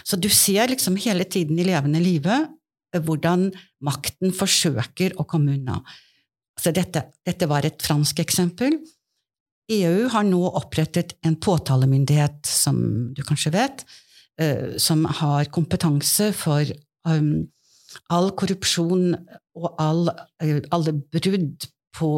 Så 0.02 0.18
du 0.18 0.30
ser 0.32 0.72
liksom 0.72 0.96
hele 1.04 1.26
tiden 1.28 1.58
i 1.60 1.66
levende 1.68 2.00
livet 2.02 2.48
eh, 2.94 3.02
hvordan 3.04 3.50
makten 3.84 4.32
forsøker 4.34 5.16
å 5.20 5.28
komme 5.28 5.58
unna. 5.58 5.82
Så 6.60 6.72
dette, 6.74 7.08
dette 7.26 7.48
var 7.50 7.66
et 7.66 7.82
fransk 7.84 8.22
eksempel. 8.24 8.78
EU 9.74 10.08
har 10.12 10.26
nå 10.28 10.40
opprettet 10.52 11.16
en 11.24 11.36
påtalemyndighet, 11.40 12.44
som 12.46 12.78
du 13.16 13.22
kanskje 13.26 13.54
vet, 13.54 13.84
uh, 14.40 14.76
som 14.78 15.06
har 15.20 15.48
kompetanse 15.54 16.28
for 16.36 16.68
um, 17.08 17.46
all 18.12 18.28
korrupsjon 18.36 19.14
og 19.56 19.80
all, 19.80 20.12
uh, 20.44 20.60
alle 20.68 20.94
brudd 21.00 21.66
på 21.96 22.12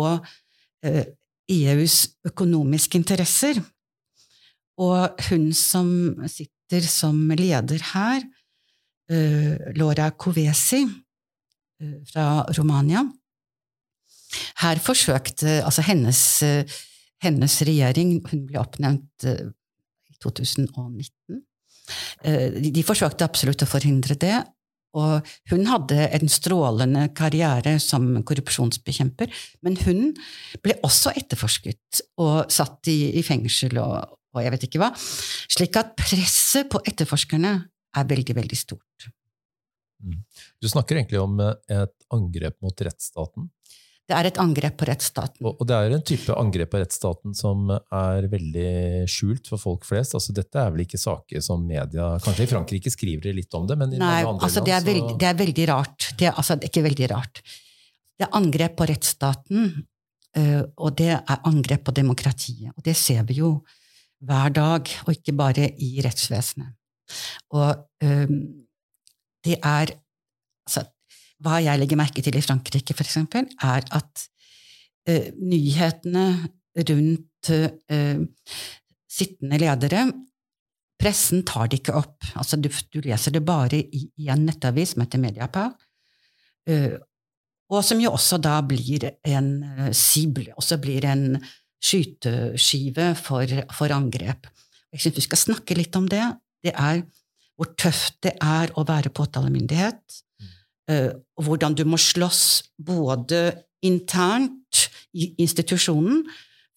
EUs 0.87 1.97
eh, 2.05 2.13
e 2.13 2.31
økonomiske 2.31 2.99
interesser. 3.01 3.61
Og 4.83 5.23
hun 5.31 5.49
som 5.57 5.89
sitter 6.29 6.85
som 6.91 7.17
leder 7.39 7.83
her, 7.93 8.25
eh, 9.11 9.73
Laura 9.79 10.11
Covesi 10.11 10.83
eh, 10.85 11.99
fra 12.11 12.45
Romania 12.59 13.05
Her 14.61 14.81
forsøkte 14.83 15.63
altså 15.65 15.83
hennes, 15.87 16.21
hennes 17.23 17.55
regjering 17.63 18.19
Hun 18.27 18.47
ble 18.49 18.59
oppnevnt 18.61 19.25
i 19.25 20.17
2019. 20.21 21.41
De 22.75 22.83
forsøkte 22.85 23.25
absolutt 23.25 23.63
å 23.63 23.69
forhindre 23.71 24.17
det, 24.19 24.41
og 24.97 25.31
hun 25.53 25.67
hadde 25.69 26.09
en 26.17 26.31
strålende 26.33 27.07
karriere 27.17 27.77
som 27.83 28.09
korrupsjonsbekjemper, 28.27 29.33
men 29.67 29.79
hun 29.85 30.13
ble 30.65 30.79
også 30.87 31.13
etterforsket 31.19 32.03
og 32.23 32.53
satt 32.53 32.91
i, 32.93 33.17
i 33.21 33.25
fengsel 33.27 33.77
og, 33.83 34.17
og, 34.35 34.41
jeg 34.45 34.55
vet 34.55 34.69
ikke 34.69 34.83
hva. 34.83 34.93
Slik 34.97 35.77
at 35.81 35.95
presset 36.01 36.71
på 36.73 36.81
etterforskerne 36.85 37.53
er 37.97 38.09
veldig, 38.09 38.37
veldig 38.37 38.59
stort. 38.59 39.11
Mm. 40.05 40.21
Du 40.61 40.69
snakker 40.69 40.99
egentlig 40.99 41.21
om 41.23 41.39
et 41.41 41.95
angrep 42.13 42.59
mot 42.65 42.85
rettsstaten. 42.85 43.49
Det 44.07 44.15
er 44.15 44.29
et 44.29 44.37
angrep 44.39 44.77
på 44.79 44.87
rettsstaten. 44.87 45.43
Og, 45.43 45.57
og 45.59 45.67
det 45.67 45.75
er 45.77 45.95
en 45.97 46.05
type 46.07 46.35
angrep 46.39 46.71
på 46.71 46.79
rettsstaten 46.79 47.35
som 47.35 47.73
er 47.75 48.29
veldig 48.31 48.69
skjult 49.11 49.51
for 49.51 49.59
folk 49.59 49.87
flest. 49.89 50.15
Altså, 50.15 50.35
dette 50.37 50.61
er 50.63 50.71
vel 50.75 50.85
ikke 50.85 51.01
saker 51.03 51.43
som 51.43 51.65
media 51.67 52.13
Kanskje 52.23 52.47
i 52.47 52.51
Frankrike 52.53 52.93
skriver 52.95 53.27
de 53.27 53.35
litt 53.41 53.57
om 53.59 53.67
det, 53.67 53.79
men 53.81 53.97
i 53.97 53.99
Nei, 53.99 54.21
andre 54.23 54.47
altså, 54.47 54.63
land 54.63 54.71
det 54.71 54.77
er, 54.77 54.87
veldig, 54.87 55.17
det 55.19 55.31
er 55.31 55.41
veldig 55.43 55.67
rart. 55.73 56.09
Det 56.15 56.31
er, 56.31 56.37
altså, 56.39 56.55
det 56.55 56.69
er 56.69 56.75
ikke 56.75 56.87
veldig 56.87 57.11
rart. 57.17 57.43
Det 58.17 58.29
er 58.29 58.39
angrep 58.39 58.79
på 58.79 58.89
rettsstaten, 58.93 59.67
øh, 60.39 60.63
og 60.77 60.97
det 61.03 61.11
er 61.17 61.43
angrep 61.51 61.85
på 61.89 61.97
demokratiet. 61.99 62.71
Og 62.77 62.87
det 62.87 62.95
ser 62.97 63.27
vi 63.27 63.41
jo 63.43 63.57
hver 64.27 64.55
dag, 64.55 64.97
og 65.07 65.13
ikke 65.13 65.35
bare 65.37 65.71
i 65.83 65.97
rettsvesenet. 66.05 66.77
Og 67.55 67.75
um, 68.03 68.39
det 69.47 69.59
er 69.61 69.93
altså, 70.67 70.87
hva 71.45 71.59
jeg 71.65 71.81
legger 71.81 71.99
merke 72.01 72.25
til 72.25 72.37
i 72.39 72.45
Frankrike, 72.45 72.97
eksempel, 72.97 73.49
er 73.63 73.85
at 73.97 74.23
uh, 75.11 75.27
nyhetene 75.37 76.29
rundt 76.77 77.51
uh, 77.53 78.23
sittende 79.19 79.61
ledere 79.63 80.09
Pressen 80.97 81.43
tar 81.45 81.67
det 81.69 81.83
ikke 81.83 81.93
opp. 81.99 82.25
Altså, 82.41 82.57
du, 82.57 82.71
du 82.73 83.03
leser 83.05 83.35
det 83.35 83.43
bare 83.45 83.77
i, 83.77 84.07
i, 84.17 84.31
en 84.33 84.47
nettavis 84.49 84.95
som 84.95 85.03
heter 85.05 85.21
Mediapar. 85.21 85.75
Uh, 86.65 86.97
og 87.69 87.83
som 87.85 88.01
jo 88.01 88.15
også 88.17 88.39
da 88.41 88.55
blir 88.65 89.05
en 89.27 89.51
sible, 89.93 90.55
også 90.57 90.79
blir 90.81 91.05
en 91.05 91.37
skyteskive 91.83 93.11
for, 93.19 93.53
for 93.77 93.93
angrep. 93.93 94.49
Jeg 94.95 95.03
syns 95.03 95.19
vi 95.19 95.25
skal 95.27 95.43
snakke 95.43 95.77
litt 95.77 95.99
om 95.99 96.07
det. 96.09 96.23
Det 96.65 96.73
er 96.73 97.03
hvor 97.57 97.73
tøft 97.77 98.19
det 98.25 98.35
er 98.43 98.73
å 98.77 98.85
være 98.87 99.13
påtalemyndighet. 99.17 100.21
Og 100.87 101.43
hvordan 101.43 101.75
du 101.75 101.83
må 101.89 101.99
slåss 101.99 102.63
både 102.79 103.41
internt 103.83 104.85
i 105.17 105.33
institusjonen, 105.43 106.23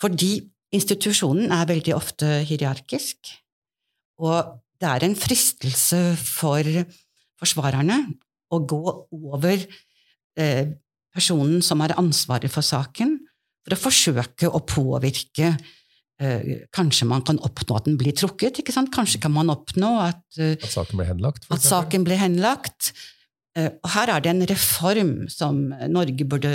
fordi 0.01 0.31
institusjonen 0.73 1.51
er 1.53 1.69
veldig 1.69 1.93
ofte 1.97 2.39
hierarkisk. 2.47 3.31
Og 4.19 4.55
det 4.79 4.89
er 4.89 5.05
en 5.05 5.17
fristelse 5.17 6.01
for 6.19 6.67
forsvarerne 7.39 7.99
å 8.53 8.61
gå 8.67 8.83
over 9.15 9.65
eh, 10.39 10.71
personen 11.13 11.63
som 11.65 11.83
har 11.83 11.97
ansvaret 11.99 12.51
for 12.51 12.65
saken, 12.65 13.17
for 13.65 13.75
å 13.75 13.79
forsøke 13.79 14.49
å 14.49 14.63
påvirke 14.67 15.53
eh, 15.53 16.65
Kanskje 16.75 17.07
man 17.09 17.23
kan 17.27 17.39
oppnå 17.45 17.77
at 17.77 17.87
den 17.87 17.99
blir 17.99 18.15
trukket. 18.17 18.61
Kanskje 18.67 19.21
kan 19.23 19.35
man 19.35 19.51
oppnå 19.53 19.93
at, 20.03 20.23
eh, 20.39 20.55
at 20.57 20.73
saken 20.73 20.99
blir 20.99 21.11
henlagt. 21.11 21.47
At 21.53 21.65
saken 21.65 22.07
blir 22.07 22.19
henlagt. 22.19 22.93
Eh, 23.59 23.71
og 23.83 23.91
her 23.95 24.13
er 24.13 24.23
det 24.23 24.31
en 24.31 24.45
reform 24.49 25.15
som 25.31 25.65
Norge 25.91 26.27
burde 26.27 26.53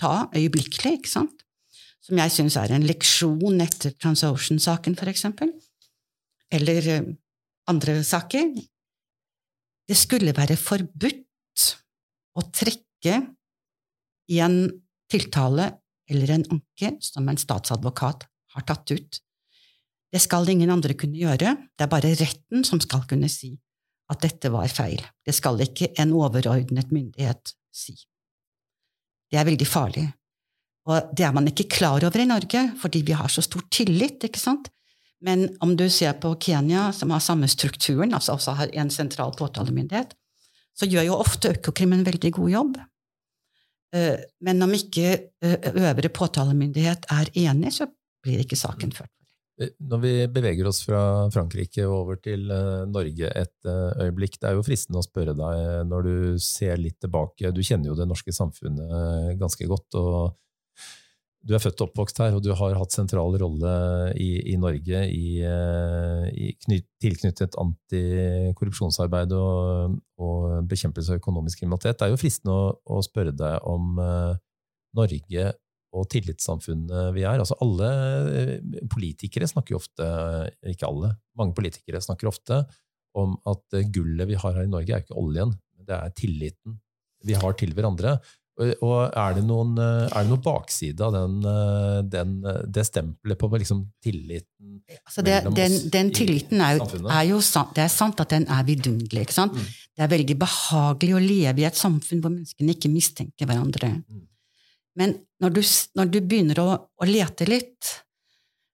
ta 0.00 0.14
øyeblikkelig, 0.34 1.00
ikke 1.00 1.10
sant? 1.10 1.40
som 2.04 2.20
jeg 2.20 2.32
syns 2.34 2.56
er 2.60 2.72
en 2.74 2.84
leksjon 2.84 3.62
etter 3.64 3.94
Transocean-saken, 3.96 4.96
eksempel. 5.08 5.54
Eller 6.52 6.88
eh, 6.92 7.06
andre 7.70 8.02
saker. 8.04 8.50
Det 9.88 9.96
skulle 9.96 10.34
være 10.36 10.56
forbudt 10.60 11.64
å 12.36 12.44
trekke 12.52 13.16
i 14.28 14.40
en 14.44 14.58
tiltale 15.12 15.70
eller 16.10 16.34
en 16.34 16.46
anke 16.58 16.94
som 17.04 17.28
en 17.28 17.40
statsadvokat 17.40 18.26
har 18.54 18.66
tatt 18.68 18.92
ut. 18.92 19.20
Det 20.12 20.20
skal 20.22 20.48
ingen 20.48 20.70
andre 20.70 20.94
kunne 20.94 21.18
gjøre, 21.18 21.56
det 21.74 21.84
er 21.84 21.90
bare 21.90 22.12
retten 22.20 22.64
som 22.68 22.80
skal 22.82 23.04
kunne 23.08 23.30
si 23.32 23.54
at 24.12 24.20
dette 24.24 24.50
var 24.52 24.68
feil. 24.68 25.00
Det 25.24 25.34
skal 25.34 25.62
ikke 25.64 25.92
en 26.00 26.12
overordnet 26.16 26.92
myndighet 26.92 27.54
si. 27.74 27.94
Det 29.30 29.40
er 29.40 29.48
veldig 29.48 29.66
farlig. 29.68 30.04
Og 30.84 31.12
det 31.16 31.24
er 31.24 31.32
man 31.32 31.48
ikke 31.48 31.70
klar 31.72 32.04
over 32.04 32.20
i 32.20 32.28
Norge, 32.28 32.66
fordi 32.80 33.00
vi 33.06 33.16
har 33.16 33.30
så 33.32 33.42
stor 33.44 33.64
tillit, 33.72 34.26
ikke 34.28 34.40
sant? 34.40 34.68
Men 35.24 35.46
om 35.64 35.72
du 35.76 35.86
ser 35.88 36.12
på 36.20 36.34
Kenya, 36.36 36.90
som 36.92 37.14
har 37.14 37.22
samme 37.24 37.48
strukturen, 37.48 38.12
altså 38.12 38.34
også 38.36 38.56
har 38.58 38.74
en 38.76 38.92
sentral 38.92 39.32
påtalemyndighet, 39.38 40.12
så 40.76 40.88
gjør 40.90 41.08
jo 41.08 41.20
ofte 41.22 41.54
Økokrim 41.54 41.94
en 41.96 42.04
veldig 42.04 42.32
god 42.36 42.50
jobb. 42.52 42.76
Eh, 43.94 44.20
men 44.44 44.62
om 44.66 44.74
ikke 44.76 45.06
eh, 45.14 45.68
øvre 45.72 46.10
påtalemyndighet 46.12 47.08
er 47.14 47.30
enig, 47.46 47.72
så 47.78 47.88
blir 48.24 48.42
ikke 48.42 48.58
saken 48.58 48.92
ført. 48.92 49.12
Eh, 49.60 49.74
når 49.78 50.00
vi 50.02 50.12
beveger 50.34 50.68
oss 50.70 50.82
fra 50.86 51.00
Frankrike 51.34 51.86
over 51.86 52.18
til 52.22 52.48
Norge 52.90 53.30
et 53.30 53.68
øyeblikk, 53.68 54.40
det 54.40 54.50
er 54.50 54.58
jo 54.58 54.64
fristende 54.66 55.02
å 55.02 55.06
spørre 55.06 55.36
deg 55.38 55.90
når 55.90 56.08
du 56.08 56.16
ser 56.42 56.80
litt 56.80 56.98
tilbake, 57.02 57.52
du 57.54 57.62
kjenner 57.62 57.92
jo 57.92 57.98
det 57.98 58.08
norske 58.10 58.34
samfunnet 58.34 59.36
ganske 59.40 59.68
godt. 59.70 60.00
og 60.00 60.34
du 61.44 61.52
er 61.52 61.60
født 61.60 61.82
og 61.82 61.90
oppvokst 61.90 62.20
her, 62.22 62.32
og 62.32 62.40
du 62.40 62.54
har 62.56 62.76
hatt 62.78 62.94
sentral 62.94 63.34
rolle 63.40 63.72
i, 64.16 64.30
i 64.54 64.56
Norge 64.56 65.02
i, 65.12 65.42
eh, 65.44 66.22
i 66.32 66.46
knyt, 66.64 66.86
tilknyttet 67.04 67.58
antikorrupsjonsarbeid 67.60 69.34
og, 69.36 69.98
og, 70.24 70.46
bekjempelse 70.70 71.12
av 71.12 71.20
økonomisk 71.20 71.60
kriminalitet. 71.60 71.98
Det 72.00 72.06
er 72.06 72.14
jo 72.14 72.20
fristende 72.22 72.56
å, 72.56 72.70
å 72.96 73.02
spørre 73.04 73.34
deg 73.36 73.68
om 73.68 74.00
Norge 74.96 75.52
og 75.94 76.08
tillitssamfunnet 76.12 77.12
vi 77.14 77.22
er. 77.22 77.38
Altså 77.38 77.56
alle 77.62 77.90
uh, 78.28 78.78
politikere 78.90 79.48
snakker 79.50 79.76
jo 79.76 79.82
ofte, 79.82 80.08
ikke 80.74 80.88
alle, 80.90 81.14
mange 81.38 81.56
politikere 81.56 82.02
snakker 82.02 82.30
ofte 82.30 82.64
om 83.14 83.36
at 83.46 83.76
gullet 83.94 84.26
vi 84.26 84.38
har 84.38 84.56
her 84.56 84.66
i 84.66 84.70
Norge, 84.70 84.90
er 84.90 85.04
ikke 85.04 85.18
oljen, 85.20 85.52
det 85.86 85.94
er 85.94 86.16
tilliten 86.18 86.80
vi 87.24 87.36
har 87.38 87.54
til 87.58 87.70
hverandre. 87.76 88.18
Og 88.54 88.98
er 89.18 89.32
det 89.34 89.42
noen, 89.42 89.72
eh, 89.82 90.04
er 90.06 90.22
det 90.22 90.30
noen 90.30 90.42
bakside 90.44 91.02
av 91.02 91.14
den, 91.16 91.40
eh, 91.50 92.02
den, 92.06 92.34
det 92.70 92.84
stempelet 92.86 93.38
på 93.40 93.48
liksom 93.50 93.80
tilliten 94.04 94.84
altså 95.00 95.24
det, 95.26 95.40
den, 95.56 95.74
den, 95.90 96.12
tilliten 96.14 96.60
er 96.62 96.76
jo, 96.78 96.86
er 97.08 97.24
jo 97.32 97.40
sant, 97.42 97.72
Det 97.74 97.82
er 97.82 97.90
sant 97.90 98.20
at 98.20 98.30
den 98.30 98.46
er 98.46 98.62
vidunderlig. 98.66 99.26
Mm. 99.34 99.64
Det 99.96 100.04
er 100.04 100.12
veldig 100.12 100.36
behagelig 100.38 101.16
å 101.16 101.24
leve 101.24 101.64
i 101.64 101.66
et 101.66 101.78
samfunn 101.78 102.20
hvor 102.22 102.30
menneskene 102.30 102.76
ikke 102.76 102.92
mistenker 102.92 103.48
hverandre. 103.48 103.90
Mm. 104.04 104.22
Men 104.98 105.16
når 105.42 105.54
du, 105.56 105.60
når 105.98 106.10
du 106.12 106.20
begynner 106.20 106.60
å, 106.62 106.68
å, 106.86 107.08
lete 107.08 107.48
litt, 107.48 107.90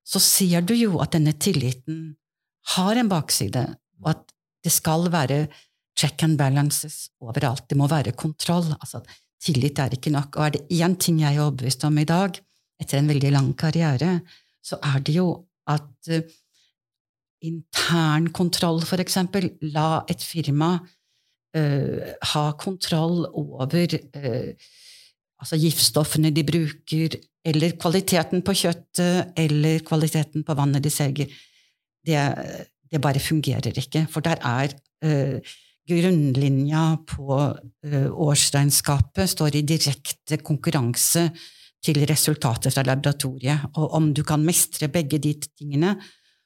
så 0.05 0.21
ser 0.21 0.67
du 0.67 0.75
jo 0.77 1.01
at 1.01 1.15
denne 1.17 1.33
tilliten 1.41 2.17
har 2.75 2.99
en 3.01 3.09
bakside, 3.09 3.65
og 4.03 4.13
at 4.13 4.25
det 4.65 4.73
skal 4.75 5.09
være 5.13 5.47
check 5.97 6.23
and 6.27 6.39
balances 6.41 7.09
overalt. 7.23 7.67
Det 7.69 7.79
må 7.79 7.89
være 7.91 8.13
kontroll. 8.19 8.69
altså 8.81 9.03
tillit 9.41 9.81
er 9.81 9.97
ikke 9.97 10.13
nok. 10.13 10.37
Og 10.37 10.47
er 10.47 10.55
det 10.57 10.81
én 10.81 10.97
ting 11.01 11.21
jeg 11.23 11.37
er 11.37 11.45
overbevist 11.47 11.85
om 11.89 11.99
i 12.01 12.09
dag, 12.09 12.37
etter 12.81 13.01
en 13.01 13.11
veldig 13.11 13.33
lang 13.35 13.51
karriere, 13.59 14.21
så 14.65 14.79
er 14.85 15.01
det 15.05 15.17
jo 15.17 15.29
at 15.71 16.13
uh, 16.13 16.21
intern 17.45 18.29
kontroll, 18.37 18.83
for 18.85 19.01
eksempel, 19.01 19.51
la 19.73 20.03
et 20.13 20.23
firma 20.25 20.75
uh, 20.77 22.01
ha 22.33 22.45
kontroll 22.61 23.25
over 23.29 23.97
uh, 23.97 24.71
altså 25.41 25.59
giftstoffene 25.61 26.33
de 26.35 26.45
bruker, 26.47 27.17
eller 27.47 27.77
kvaliteten 27.81 28.45
på 28.45 28.55
kjøttet, 28.63 29.33
eller 29.41 29.81
kvaliteten 29.87 30.45
på 30.45 30.57
vannet 30.59 30.85
de 30.85 30.93
selger. 30.93 31.33
Det, 32.07 32.21
det 32.93 33.01
bare 33.01 33.23
fungerer 33.23 33.77
ikke, 33.81 34.07
for 34.13 34.25
der 34.25 34.41
er 34.45 34.77
grunnlinja 35.91 36.85
på 37.09 37.39
eh, 37.87 38.09
årsregnskapet 38.11 39.33
står 39.33 39.59
i 39.59 39.67
direkte 39.67 40.41
konkurranse 40.45 41.29
til 41.85 42.03
resultatet 42.09 42.75
fra 42.75 42.85
laboratoriet. 42.87 43.71
Og 43.81 43.95
om 43.97 44.11
du 44.15 44.23
kan 44.27 44.45
mestre 44.45 44.91
begge 44.93 45.21
de 45.23 45.35
tingene, 45.41 45.97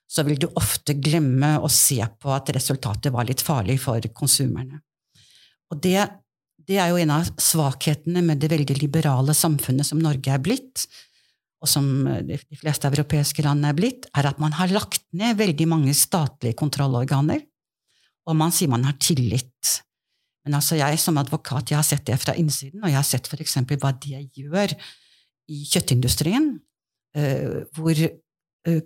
så 0.06 0.22
vil 0.26 0.38
du 0.38 0.50
ofte 0.60 0.94
glemme 1.00 1.56
å 1.58 1.70
se 1.72 1.98
på 2.20 2.32
at 2.34 2.52
resultatet 2.54 3.12
var 3.12 3.26
litt 3.26 3.42
farlig 3.42 3.80
for 3.82 4.04
konsumerne. 4.14 4.78
Og 5.72 5.80
det, 5.82 6.04
det 6.68 6.78
er 6.80 6.92
jo 6.92 7.00
en 7.00 7.12
av 7.14 7.28
svakhetene 7.40 8.22
med 8.24 8.40
det 8.42 8.50
veldig 8.52 8.76
liberale 8.80 9.34
samfunnet 9.36 9.86
som 9.88 10.00
Norge 10.02 10.32
er 10.32 10.42
blitt, 10.42 10.86
og 11.64 11.70
som 11.70 11.86
de 12.28 12.36
fleste 12.60 12.88
europeiske 12.90 13.44
land 13.44 13.64
er 13.64 13.76
blitt, 13.76 14.08
er 14.12 14.28
at 14.28 14.40
man 14.42 14.52
har 14.58 14.72
lagt 14.72 15.04
ned 15.16 15.38
veldig 15.38 15.66
mange 15.70 15.94
statlige 15.96 16.58
kontrollorganer 16.60 17.40
og 18.24 18.36
man 18.38 18.52
sier 18.54 18.70
man 18.72 18.86
har 18.88 18.96
tillit. 19.00 19.78
Men 20.44 20.58
altså 20.58 20.78
jeg 20.78 20.98
som 21.00 21.18
advokat 21.20 21.72
jeg 21.72 21.78
har 21.78 21.86
sett 21.86 22.06
det 22.08 22.18
fra 22.20 22.34
innsiden, 22.40 22.82
og 22.82 22.90
jeg 22.90 22.98
har 22.98 23.08
sett 23.08 23.28
f.eks. 23.28 23.56
hva 23.80 23.92
de 24.00 24.20
gjør 24.36 24.74
i 25.52 25.60
kjøttindustrien, 25.68 26.50
uh, 27.18 27.58
hvor 27.76 28.00
uh, 28.04 28.80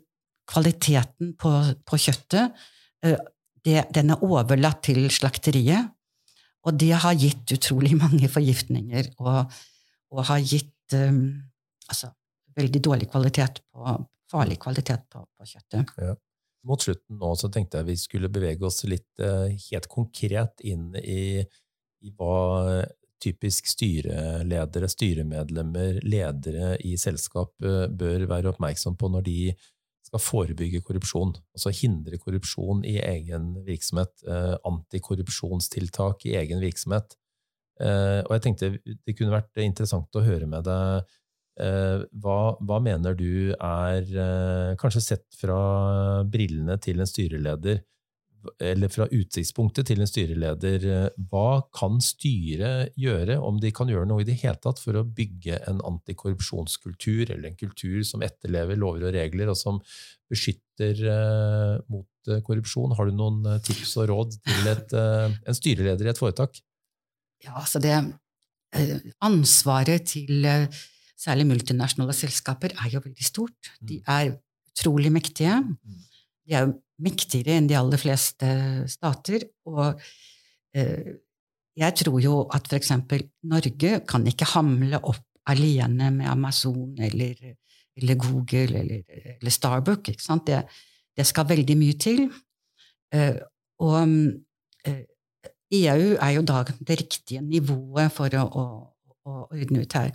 kvaliteten 0.48 1.34
på, 1.38 1.98
kjøttet 1.98 2.56
den 3.68 4.10
er 4.14 4.22
overlatt 4.24 4.80
til 4.86 5.10
slakteriet. 5.12 5.90
Og 6.68 6.78
det 6.78 6.92
har 7.02 7.16
gitt 7.18 7.56
utrolig 7.56 7.96
mange 8.04 8.30
forgiftninger 8.30 9.12
og, 9.18 9.58
og 10.14 10.24
har 10.30 10.44
gitt 10.44 10.96
um, 10.98 11.24
altså, 11.88 12.12
veldig 12.58 12.84
dårlig 12.84 13.10
kvalitet 13.10 13.62
på, 13.72 13.98
farlig 14.30 14.60
kvalitet 14.62 15.08
på, 15.10 15.24
på 15.24 15.52
kjøttet. 15.52 15.94
Ja 16.04 16.16
mot 16.68 16.82
slutten 16.82 17.18
nå 17.20 17.32
så 17.38 17.50
tenkte 17.52 17.80
jeg 17.80 17.88
vi 17.88 17.96
skulle 18.00 18.30
bevege 18.32 18.66
oss 18.66 18.82
litt 18.88 19.22
uh, 19.22 19.48
helt 19.48 19.88
konkret 19.90 20.64
inn 20.66 20.90
i, 21.00 21.40
i, 22.02 22.12
hva 22.18 22.84
typisk 23.22 23.66
styreledere, 23.66 24.90
styremedlemmer, 24.90 26.00
ledere 26.06 26.76
i 26.86 26.94
selskap 27.00 27.54
uh, 27.64 27.86
bør 27.88 28.28
være 28.30 28.52
oppmerksom 28.52 28.98
på 28.98 29.10
når 29.14 29.26
de 29.26 29.38
skal 30.08 30.24
forebygge 30.24 30.82
korrupsjon. 30.86 31.36
Altså 31.56 31.72
hindre 31.76 32.18
korrupsjon 32.20 32.82
i 32.88 32.98
egen 33.04 33.54
virksomhet. 33.68 34.12
Uh, 34.26 34.56
antikorrupsjonstiltak 34.68 36.26
i 36.28 36.36
egen 36.42 36.64
virksomhet. 36.64 37.16
og 37.78 38.32
jeg 38.34 38.42
tenkte 38.42 38.68
det 39.06 39.12
kunne 39.14 39.30
vært 39.36 39.60
interessant 39.62 40.16
å 40.18 40.22
høre 40.26 40.48
med 40.50 40.64
deg 40.66 41.04
Eh, 41.58 42.04
hva, 42.22 42.38
hva, 42.62 42.78
mener 42.82 43.16
du 43.18 43.50
er, 43.50 44.04
eh, 44.06 44.74
kanskje 44.78 45.02
sett 45.02 45.26
fra 45.34 46.22
brillene 46.30 46.76
til 46.78 47.02
en 47.02 47.10
styreleder, 47.10 47.80
eller 48.62 48.90
fra 48.92 49.06
utsiktspunktet 49.14 49.88
til 49.90 50.02
en 50.02 50.10
styreleder, 50.10 50.84
eh, 50.88 51.24
hva 51.30 51.62
kan 51.74 51.98
styret 52.04 52.94
gjøre, 52.98 53.38
om 53.44 53.60
de 53.62 53.72
kan 53.74 53.90
gjøre 53.90 54.08
noe 54.10 54.24
i 54.24 54.28
det 54.28 54.38
hele 54.42 54.58
tatt, 54.62 54.82
for 54.82 54.98
å 54.98 55.06
bygge 55.06 55.60
en 55.70 55.82
antikorrupsjonskultur, 55.88 57.30
eller 57.30 57.50
en 57.50 57.58
kultur 57.58 58.02
som 58.06 58.24
etterlever 58.26 58.80
lover 58.80 59.08
og 59.08 59.16
regler, 59.16 59.52
og 59.52 59.58
som 59.58 59.80
beskytter 60.28 61.00
mot 61.88 62.32
korrupsjon? 62.44 62.92
Har 62.98 63.08
du 63.08 63.16
noen 63.16 63.46
tips 63.64 63.96
og 63.98 64.10
råd 64.10 64.36
til 64.44 64.68
et, 64.70 64.92
en 64.94 65.56
styreleder 65.56 66.06
i 66.06 66.12
et 66.12 66.20
foretak? 66.20 66.60
Ja, 67.42 67.56
altså 67.56 67.80
det 67.80 67.96
ansvaret 69.24 70.04
til 70.12 70.44
særlig 71.18 71.48
multinasjonale 71.48 72.14
selskaper, 72.14 72.74
er 72.78 72.92
jo 72.92 73.02
veldig 73.04 73.26
stort. 73.26 73.72
De 73.80 73.98
mm. 73.98 74.12
er 74.14 74.34
utrolig 74.78 75.12
mektige. 75.12 75.56
Mm. 75.64 76.04
De 76.46 76.54
er 76.54 76.66
jo 76.66 76.76
mektigere 77.02 77.58
enn 77.58 77.68
de 77.70 77.76
aller 77.78 78.00
fleste 78.00 78.48
stater. 78.90 79.46
Og 79.70 80.00
eh, 80.76 81.14
jeg 81.78 81.96
tror 82.02 82.18
jo 82.22 82.40
at 82.54 82.66
f.eks. 82.70 82.92
Norge 83.46 84.00
kan 84.08 84.26
ikke 84.26 84.50
hamle 84.54 85.00
opp 85.02 85.24
alene 85.48 86.10
med 86.12 86.28
Amazon 86.28 86.96
eller, 87.00 87.38
eller 87.96 88.18
Google 88.20 88.82
eller, 88.82 89.04
eller 89.38 89.54
Starbuck. 89.54 90.10
Det, 90.46 90.58
det, 91.16 91.26
skal 91.26 91.48
veldig 91.48 91.78
mye 91.78 91.96
til. 92.00 92.26
Eh, 93.14 93.38
og 93.78 93.98
eh, 94.84 95.04
EU 95.78 96.16
er 96.16 96.34
jo 96.34 96.44
da 96.48 96.64
det 96.66 97.00
riktige 97.04 97.44
nivået 97.44 98.12
for 98.12 98.32
å, 98.40 98.44
å, 98.44 98.66
å, 99.28 99.40
ordne 99.52 99.84
ut 99.84 99.96
her. 99.96 100.12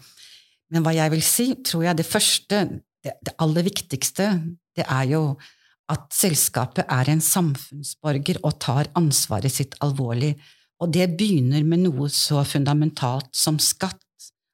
Men 0.74 0.86
hva 0.86 0.93
jeg 0.96 1.13
vil 1.13 1.26
si, 1.26 1.48
tror 1.65 1.88
jeg 1.88 2.00
det 2.00 2.10
første, 2.10 2.63
det, 3.06 3.17
det 3.22 3.36
aller 3.41 3.65
viktigste, 3.65 4.32
det 4.76 4.86
er 4.89 5.12
jo 5.13 5.24
at 5.93 6.10
selskapet 6.15 6.89
er 6.89 7.12
en 7.13 7.21
samfunnsborger 7.23 8.41
og 8.43 8.58
tar 8.63 8.89
ansvaret 8.99 9.53
sitt 9.53 9.77
alvorlig. 9.86 10.34
Og 10.82 10.91
det 10.93 11.12
begynner 11.19 11.63
med 11.67 11.86
noe 11.86 12.10
så 12.12 12.43
fundamentalt 12.47 13.29
som 13.38 13.60
skatt. 13.62 14.01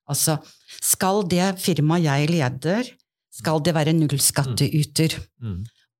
Altså, 0.09 0.37
skal 0.83 1.23
det 1.29 1.53
firmaet 1.61 2.05
jeg 2.05 2.29
leder, 2.33 2.91
skal 3.39 3.61
det 3.63 3.75
være 3.77 3.95
nullskatteyter? 3.97 5.19
Mm. 5.39 5.51
mm. 5.51 5.59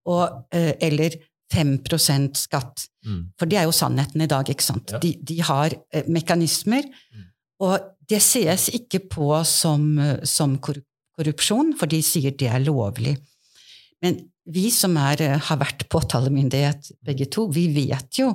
Og, 0.09 0.45
eh, 0.55 0.73
eller 0.81 1.15
5 1.53 2.33
skatt. 2.37 2.87
Mm. 3.05 3.31
For 3.37 3.49
det 3.49 3.57
er 3.59 3.67
jo 3.67 3.75
sannheten 3.75 4.21
i 4.21 4.29
dag. 4.29 4.49
ikke 4.49 4.63
sant? 4.63 4.91
Ja. 4.91 4.99
De, 4.99 5.13
de, 5.21 5.41
har 5.41 5.73
eh, 5.93 6.07
mekanismer. 6.07 6.83
Mm. 7.13 7.25
Og 7.59 7.79
det 8.09 8.21
ses 8.21 8.69
ikke 8.73 9.01
på 9.09 9.43
som, 9.45 9.99
eh, 9.99 10.23
som 10.23 10.57
korrupsjon, 10.57 11.75
for 11.77 11.85
de 11.85 12.01
sier 12.05 12.31
det 12.31 12.49
er 12.49 12.63
lovlig. 12.65 13.17
Men 14.03 14.19
vi 14.49 14.69
som 14.73 14.95
er, 14.97 15.21
eh, 15.21 15.39
har 15.39 15.57
vært 15.57 15.87
påtalemyndighet 15.89 16.91
begge 17.05 17.29
to, 17.29 17.47
vi 17.51 17.67
vet 17.73 18.19
jo 18.21 18.33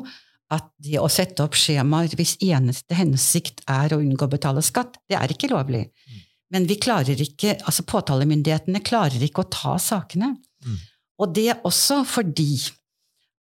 at 0.53 0.69
det 0.79 1.01
å 1.01 1.11
sette 1.11 1.43
opp 1.43 1.57
skjemaer 1.57 2.13
hvis 2.15 2.37
eneste 2.45 2.95
hensikt 2.95 3.65
er 3.71 3.95
å 3.95 4.01
unngå 4.03 4.27
å 4.27 4.31
betale 4.31 4.63
skatt, 4.63 4.99
det 5.09 5.17
er 5.19 5.33
ikke 5.33 5.51
lovlig. 5.51 5.89
Mm. 5.89 6.23
Men 6.55 6.67
vi 6.71 6.77
klarer 6.79 7.19
ikke, 7.19 7.57
altså 7.65 7.83
påtalemyndighetene 7.89 8.83
klarer 8.85 9.23
ikke 9.25 9.43
å 9.43 9.51
ta 9.51 9.77
sakene. 9.83 10.37
Mm. 10.65 10.77
Og 11.25 11.33
det 11.35 11.49
er 11.51 11.65
også 11.67 12.03
fordi 12.07 12.53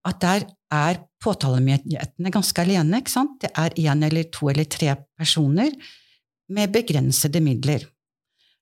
at 0.07 0.21
der 0.23 0.45
er 0.71 1.01
påtalemyndighetene 1.21 2.31
ganske 2.33 2.63
alene. 2.63 3.01
ikke 3.01 3.13
sant? 3.13 3.35
Det 3.43 3.51
er 3.57 3.75
én 3.83 4.05
eller 4.07 4.29
to 4.33 4.49
eller 4.49 4.65
tre 4.65 4.95
personer 5.19 5.73
med 6.51 6.71
begrensede 6.73 7.41
midler. 7.43 7.83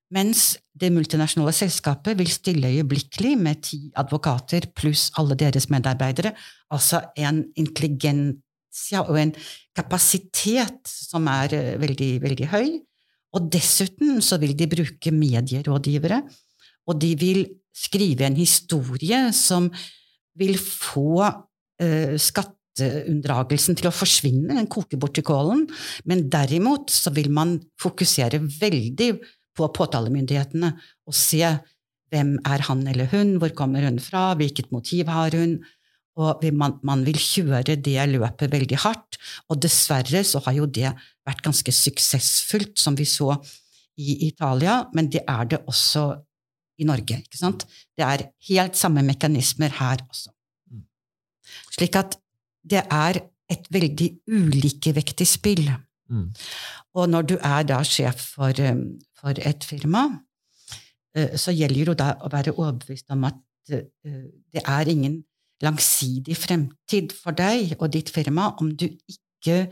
Mens 0.09 0.55
det 0.73 0.89
multinasjonale 0.93 1.53
selskapet 1.53 2.17
vil 2.17 2.29
stille 2.33 2.71
øyeblikkelig 2.73 3.35
med 3.37 3.61
ti 3.67 3.79
advokater 3.99 4.65
pluss 4.73 5.09
alle 5.21 5.37
deres 5.37 5.69
medarbeidere, 5.69 6.33
altså 6.73 7.03
en 7.17 7.43
intelligensia 7.55 9.03
og 9.05 9.19
en 9.21 9.33
kapasitet 9.77 10.89
som 10.89 11.29
er 11.29 11.53
eh, 11.53 11.75
veldig, 11.81 12.11
veldig 12.25 12.49
høy. 12.49 12.69
Og 13.37 13.51
dessuten 13.53 14.23
så 14.25 14.39
vil 14.41 14.55
de 14.57 14.65
bruke 14.71 15.13
medierådgivere, 15.13 16.23
og 16.89 17.01
de 17.01 17.13
vil 17.19 17.43
skrive 17.75 18.25
en 18.25 18.37
historie 18.39 19.27
som 19.37 19.69
vil 20.39 20.55
få 20.57 21.19
uh, 21.21 22.15
skatteunndragelsen 22.17 23.77
til 23.77 23.89
å 23.91 23.93
forsvinne, 23.93 24.55
den 24.57 24.69
koker 24.71 24.97
bort 24.97 25.19
i 25.21 25.25
kålen, 25.25 25.67
men 26.09 26.25
derimot 26.31 26.89
så 26.89 27.13
vil 27.13 27.29
man 27.35 27.59
fokusere 27.81 28.41
veldig 28.41 29.11
påtalemyndighetene 29.67 30.71
og 31.09 31.17
se 31.17 31.43
hvem 32.09 32.37
er 32.47 32.63
han 32.65 32.85
eller 32.89 33.09
hun, 33.11 33.35
hvor 33.41 33.51
kommer 33.57 33.85
hun 33.85 33.99
fra, 34.01 34.31
hvilket 34.39 34.71
motiv 34.73 35.11
har 35.11 35.35
hun? 35.37 35.59
Og 36.19 36.41
man, 36.51 36.75
man, 36.83 37.05
vil 37.07 37.19
kjøre 37.21 37.77
det 37.79 38.07
løpet 38.09 38.51
veldig 38.51 38.79
hardt. 38.83 39.19
Og 39.47 39.61
dessverre 39.61 40.23
så 40.27 40.41
har 40.43 40.57
jo 40.57 40.65
det 40.65 40.89
vært 41.27 41.43
ganske 41.45 41.71
suksessfullt, 41.71 42.75
som 42.81 42.97
vi 42.97 43.05
så 43.07 43.37
i 43.99 44.27
Italia, 44.27 44.81
men 44.95 45.07
det 45.11 45.21
er 45.27 45.47
det 45.53 45.61
også 45.67 46.09
i 46.79 46.87
Norge. 46.87 47.21
ikke 47.23 47.39
sant? 47.39 47.65
Det 47.95 48.03
er 48.03 48.25
helt 48.49 48.79
samme 48.79 49.03
mekanismer 49.05 49.71
her 49.79 50.03
også. 50.07 50.31
Mm. 50.71 50.85
Slik 51.75 51.99
at 51.99 52.17
det 52.63 52.83
er 52.83 53.21
et 53.49 53.67
veldig 53.73 54.09
ulikevektig 54.27 55.27
spill. 55.27 55.67
Mm. 56.09 56.29
Og 56.97 57.09
når 57.09 57.21
du 57.21 57.35
er 57.37 57.63
da 57.69 57.83
sjef 57.85 58.21
for, 58.35 58.53
um, 58.71 58.83
for 59.19 59.37
et 59.37 59.65
firma, 59.67 60.07
uh, 61.17 61.35
så 61.37 61.53
gjelder 61.53 61.91
det 61.91 61.99
da 62.01 62.13
å 62.25 62.31
være 62.33 62.55
overbevist 62.57 63.11
om 63.13 63.27
at 63.29 63.37
uh, 63.73 63.83
det 64.53 64.63
er 64.65 64.89
ingen 64.89 65.21
langsidig 65.63 66.37
fremtid 66.39 67.13
for 67.13 67.35
deg 67.35 67.75
og 67.79 67.91
ditt 67.93 68.09
firma 68.15 68.53
om 68.61 68.71
du 68.71 68.87
ikke 68.87 69.67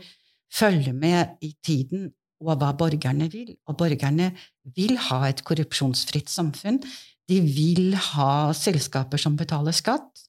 følger 0.52 0.92
med 0.92 1.38
i 1.44 1.54
tiden 1.64 2.10
og 2.44 2.54
hva 2.60 2.70
borgerne 2.78 3.26
vil. 3.32 3.50
Og 3.66 3.76
borgerne 3.80 4.30
vil 4.76 4.98
ha 5.08 5.24
et 5.28 5.42
korrupsjonsfritt 5.44 6.30
samfunn. 6.30 6.78
De 7.28 7.40
vil 7.42 7.96
ha 8.12 8.52
selskaper 8.56 9.20
som 9.20 9.36
betaler 9.36 9.74
skatt. 9.76 10.24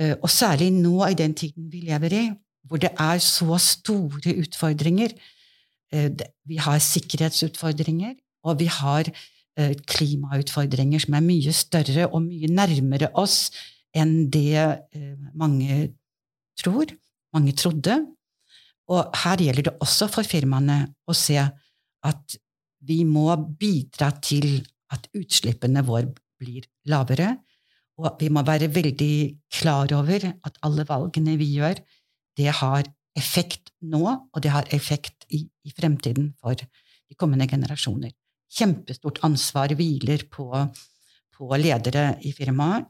Uh, 0.00 0.16
og 0.24 0.30
særlig 0.32 0.72
nå 0.74 0.96
i 1.06 1.14
den 1.14 1.36
tiden 1.36 1.68
vi 1.70 1.84
lever 1.86 2.16
i, 2.16 2.24
hvor 2.68 2.80
det 2.82 2.92
er 3.00 3.20
så 3.22 3.58
store 3.60 4.34
utfordringer. 4.42 5.14
Eh, 5.92 6.10
vi 6.48 6.58
har 6.62 6.78
sikkerhetsutfordringer, 6.82 8.14
og 8.44 8.60
vi 8.60 8.68
har 8.70 9.10
eh, 9.10 9.74
klimautfordringer 9.86 11.02
som 11.02 11.18
er 11.18 11.26
mye 11.26 11.52
større 11.56 12.08
og 12.08 12.24
mye 12.26 12.50
nærmere 12.50 13.12
oss 13.18 13.50
enn 13.92 14.30
det 14.32 14.56
eh, 14.56 15.16
mange 15.34 15.92
tror, 16.58 16.94
mange 17.34 17.54
trodde. 17.58 17.98
Og 18.92 19.22
her 19.24 19.44
gjelder 19.44 19.68
det 19.68 19.78
også 19.84 20.08
for 20.10 20.26
firmaene 20.26 20.84
å 21.08 21.16
se 21.16 21.38
at 21.38 22.36
vi 22.82 23.02
må 23.06 23.28
bidra 23.58 24.10
til 24.24 24.64
at 24.92 25.06
utslippene 25.16 25.84
våre 25.86 26.10
blir 26.40 26.66
lavere. 26.90 27.36
Og 28.02 28.18
vi 28.20 28.30
må 28.32 28.42
være 28.44 28.72
veldig 28.72 29.16
klar 29.52 29.92
over 29.94 30.24
at 30.32 30.58
alle 30.66 30.84
valgene 30.88 31.36
vi 31.40 31.52
gjør, 31.58 31.78
det 32.38 32.52
har 32.60 32.86
effekt 33.18 33.72
nå, 33.84 34.04
og 34.32 34.42
det 34.42 34.52
har 34.54 34.68
effekt 34.72 35.26
i, 35.28 35.44
i 35.64 35.72
fremtiden 35.76 36.32
for 36.40 36.56
de 36.56 37.18
kommende 37.18 37.48
generasjoner. 37.50 38.12
Kjempestort 38.52 39.20
ansvar 39.26 39.72
hviler 39.76 40.24
på, 40.32 40.48
på 41.36 41.58
ledere 41.60 42.16
i 42.24 42.32
firmaet. 42.36 42.88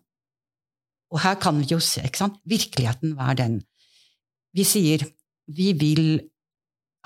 Og 1.12 1.20
her 1.20 1.37
kan 1.40 1.59
vi 1.61 1.68
jo 1.68 1.78
se 1.83 2.05
ikke 2.07 2.22
sant? 2.22 2.38
Virkeligheten 2.48 3.16
hva 3.18 3.33
er 3.33 3.40
den? 3.42 3.59
Vi 4.57 4.64
sier 4.68 5.05
vi 5.52 5.72
vil 5.76 6.07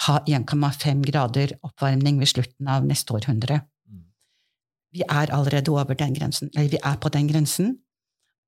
ha 0.07 0.19
1,5 0.29 1.03
grader 1.09 1.55
oppvarming 1.65 2.21
ved 2.21 2.31
slutten 2.31 2.69
av 2.69 2.85
neste 2.87 3.15
århundre. 3.17 3.63
Mm. 3.89 4.05
Vi 4.93 5.03
er 5.09 5.33
allerede 5.33 5.73
over 5.73 5.97
den 5.97 6.15
grensen, 6.15 6.51
eller 6.55 6.69
vi 6.71 6.83
er 6.83 6.99
på 7.01 7.09
den 7.09 7.31
grensen. 7.31 7.79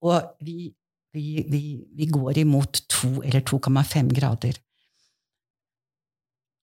Og 0.04 0.28
vi 0.44 0.74
vi, 1.12 1.44
vi, 1.48 1.62
vi 1.96 2.06
går 2.06 2.38
imot 2.38 2.82
2 2.88 3.22
eller 3.22 3.40
2,5 3.40 4.10
grader. 4.14 4.58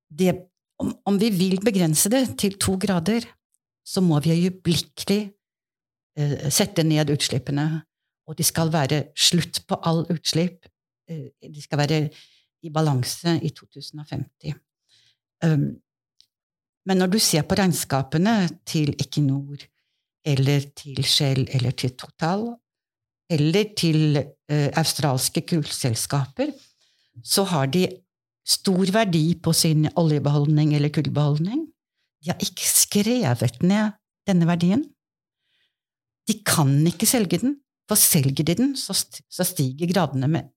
Det, 0.10 0.36
om, 0.80 0.94
om, 1.06 1.18
vi 1.20 1.30
vil 1.34 1.60
begrense 1.66 2.10
det 2.10 2.38
til 2.40 2.60
to 2.62 2.78
grader, 2.82 3.26
så 3.86 4.02
må 4.02 4.20
vi 4.20 4.34
øyeblikkelig 4.36 5.22
eh, 6.18 6.48
sette 6.50 6.84
ned 6.84 7.10
utslippene. 7.14 7.68
Og 8.26 8.38
det 8.38 8.46
skal 8.46 8.72
være 8.74 9.04
slutt 9.18 9.64
på 9.68 9.78
all 9.84 10.06
utslipp. 10.14 10.66
Eh, 11.10 11.30
de 11.42 11.62
skal 11.62 11.82
være 11.82 12.00
i 12.66 12.72
balanse 12.74 13.38
i 13.44 13.52
2050. 13.54 14.56
Um, 15.46 15.76
men 16.86 17.02
når 17.02 17.12
du 17.14 17.20
ser 17.22 17.46
på 17.46 17.58
regnskapene 17.58 18.36
til 18.66 18.94
Equinor 19.02 19.62
eller 20.26 20.70
til 20.78 21.04
Shell 21.06 21.48
eller 21.54 21.76
til 21.78 21.94
Total, 21.98 22.48
eller 23.32 23.72
til 23.78 24.20
eh, 24.20 24.70
australske 24.78 25.42
kullselskaper, 25.50 26.52
så 27.26 27.46
har 27.50 27.70
de 27.74 27.88
stor 28.46 28.92
verdi 28.94 29.34
på 29.42 29.54
sin 29.56 29.88
oljebeholdning 29.98 30.76
eller 30.78 30.94
kullbeholdning. 30.94 31.66
De 32.22 32.32
har 32.32 32.42
ikke 32.42 32.68
skrevet 32.70 33.62
ned 33.66 33.96
denne 34.30 34.50
verdien. 34.50 34.84
De 36.26 36.40
kan 36.46 36.72
ikke 36.90 37.10
selge 37.10 37.40
den, 37.42 37.58
for 37.90 38.00
selger 38.02 38.46
de 38.46 38.56
den, 38.58 38.74
så, 38.78 38.94
stiger 38.94 39.90
gradene 39.92 40.30
med, 40.30 40.50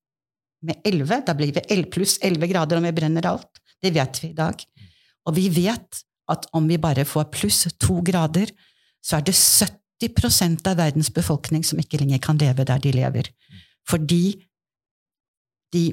med 0.65 0.81
11. 0.85 1.25
Da 1.29 1.35
blir 1.37 1.53
vi 1.53 1.83
pluss 1.93 2.17
11 2.25 2.49
grader 2.53 2.81
om 2.81 2.89
vi 2.89 2.95
brenner 2.97 3.29
alt. 3.29 3.61
Det 3.81 3.93
vet 3.95 4.23
vi 4.23 4.33
i 4.33 4.37
dag. 4.37 4.65
Og 5.29 5.37
vi 5.37 5.49
vet 5.53 6.05
at 6.29 6.49
om 6.57 6.69
vi 6.69 6.81
bare 6.81 7.05
får 7.09 7.29
pluss 7.33 7.67
to 7.81 8.01
grader, 8.05 8.51
så 9.05 9.19
er 9.19 9.29
det 9.29 9.37
70 9.37 9.77
80% 10.03 10.69
av 10.71 10.79
verdens 10.79 11.11
befolkning 11.15 11.65
som 11.67 11.81
ikke 11.81 12.01
lenger 12.03 12.23
kan 12.23 12.39
leve 12.41 12.67
der 12.69 12.83
de 12.83 12.93
lever. 12.95 13.31
Fordi 13.89 14.39
de, 15.75 15.85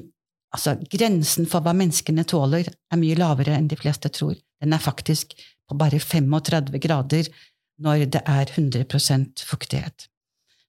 altså, 0.54 0.76
grensen 0.92 1.48
for 1.50 1.64
hva 1.64 1.74
menneskene 1.76 2.24
tåler, 2.28 2.68
er 2.70 3.00
mye 3.00 3.18
lavere 3.18 3.56
enn 3.56 3.68
de 3.70 3.78
fleste 3.78 4.12
tror. 4.14 4.36
Den 4.62 4.72
er 4.72 4.82
faktisk 4.82 5.34
på 5.66 5.76
bare 5.78 6.00
35 6.00 6.80
grader 6.82 7.28
når 7.82 8.06
det 8.14 8.22
er 8.24 8.52
100% 8.54 9.44
fuktighet. 9.44 10.06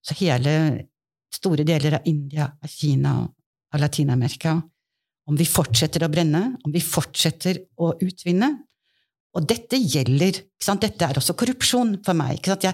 Så 0.03 0.17
hele 0.19 0.87
store 1.33 1.65
deler 1.67 1.99
av 1.99 2.07
India, 2.09 2.47
av 2.47 2.71
Kina, 2.71 3.19
og 3.73 3.81
Latin-Amerika 3.81 4.55
Om 5.27 5.35
vi 5.35 5.43
fortsetter 5.43 6.05
å 6.05 6.07
brenne, 6.07 6.39
om 6.63 6.71
vi 6.71 6.79
fortsetter 6.79 7.59
å 7.83 7.91
utvinne, 7.99 8.63
Og 9.35 9.43
dette 9.45 9.75
gjelder 9.75 10.39
ikke 10.39 10.63
sant? 10.63 10.81
Dette 10.81 11.05
er 11.05 11.17
også 11.19 11.35
korrupsjon 11.37 11.97
for 12.01 12.17
meg. 12.17 12.39
Ikke 12.39 12.55
sant? 12.55 12.63
Jeg, 12.63 12.73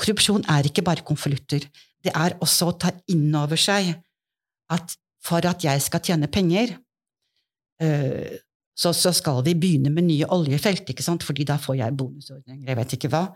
korrupsjon 0.00 0.46
er 0.50 0.68
ikke 0.68 0.84
bare 0.86 1.04
konvolutter. 1.06 1.66
Det 2.00 2.12
er 2.16 2.38
også 2.40 2.70
å 2.70 2.76
ta 2.80 2.92
inn 3.12 3.28
over 3.36 3.60
seg 3.60 3.92
at 4.72 4.96
for 5.20 5.44
at 5.44 5.60
jeg 5.64 5.82
skal 5.84 6.00
tjene 6.04 6.30
penger, 6.32 6.72
uh, 7.84 8.32
så, 8.80 8.94
så, 8.96 9.12
skal 9.12 9.42
vi 9.44 9.52
begynne 9.60 9.92
med 9.92 10.06
nye 10.08 10.28
oljefelt, 10.32 10.88
ikke 10.88 11.04
sant? 11.04 11.24
fordi 11.26 11.44
da 11.44 11.58
får 11.60 11.82
jeg 11.82 11.96
bonusordninger, 12.00 12.70
jeg 12.70 12.78
vet 12.78 12.94
ikke 12.96 13.10
hva. 13.12 13.26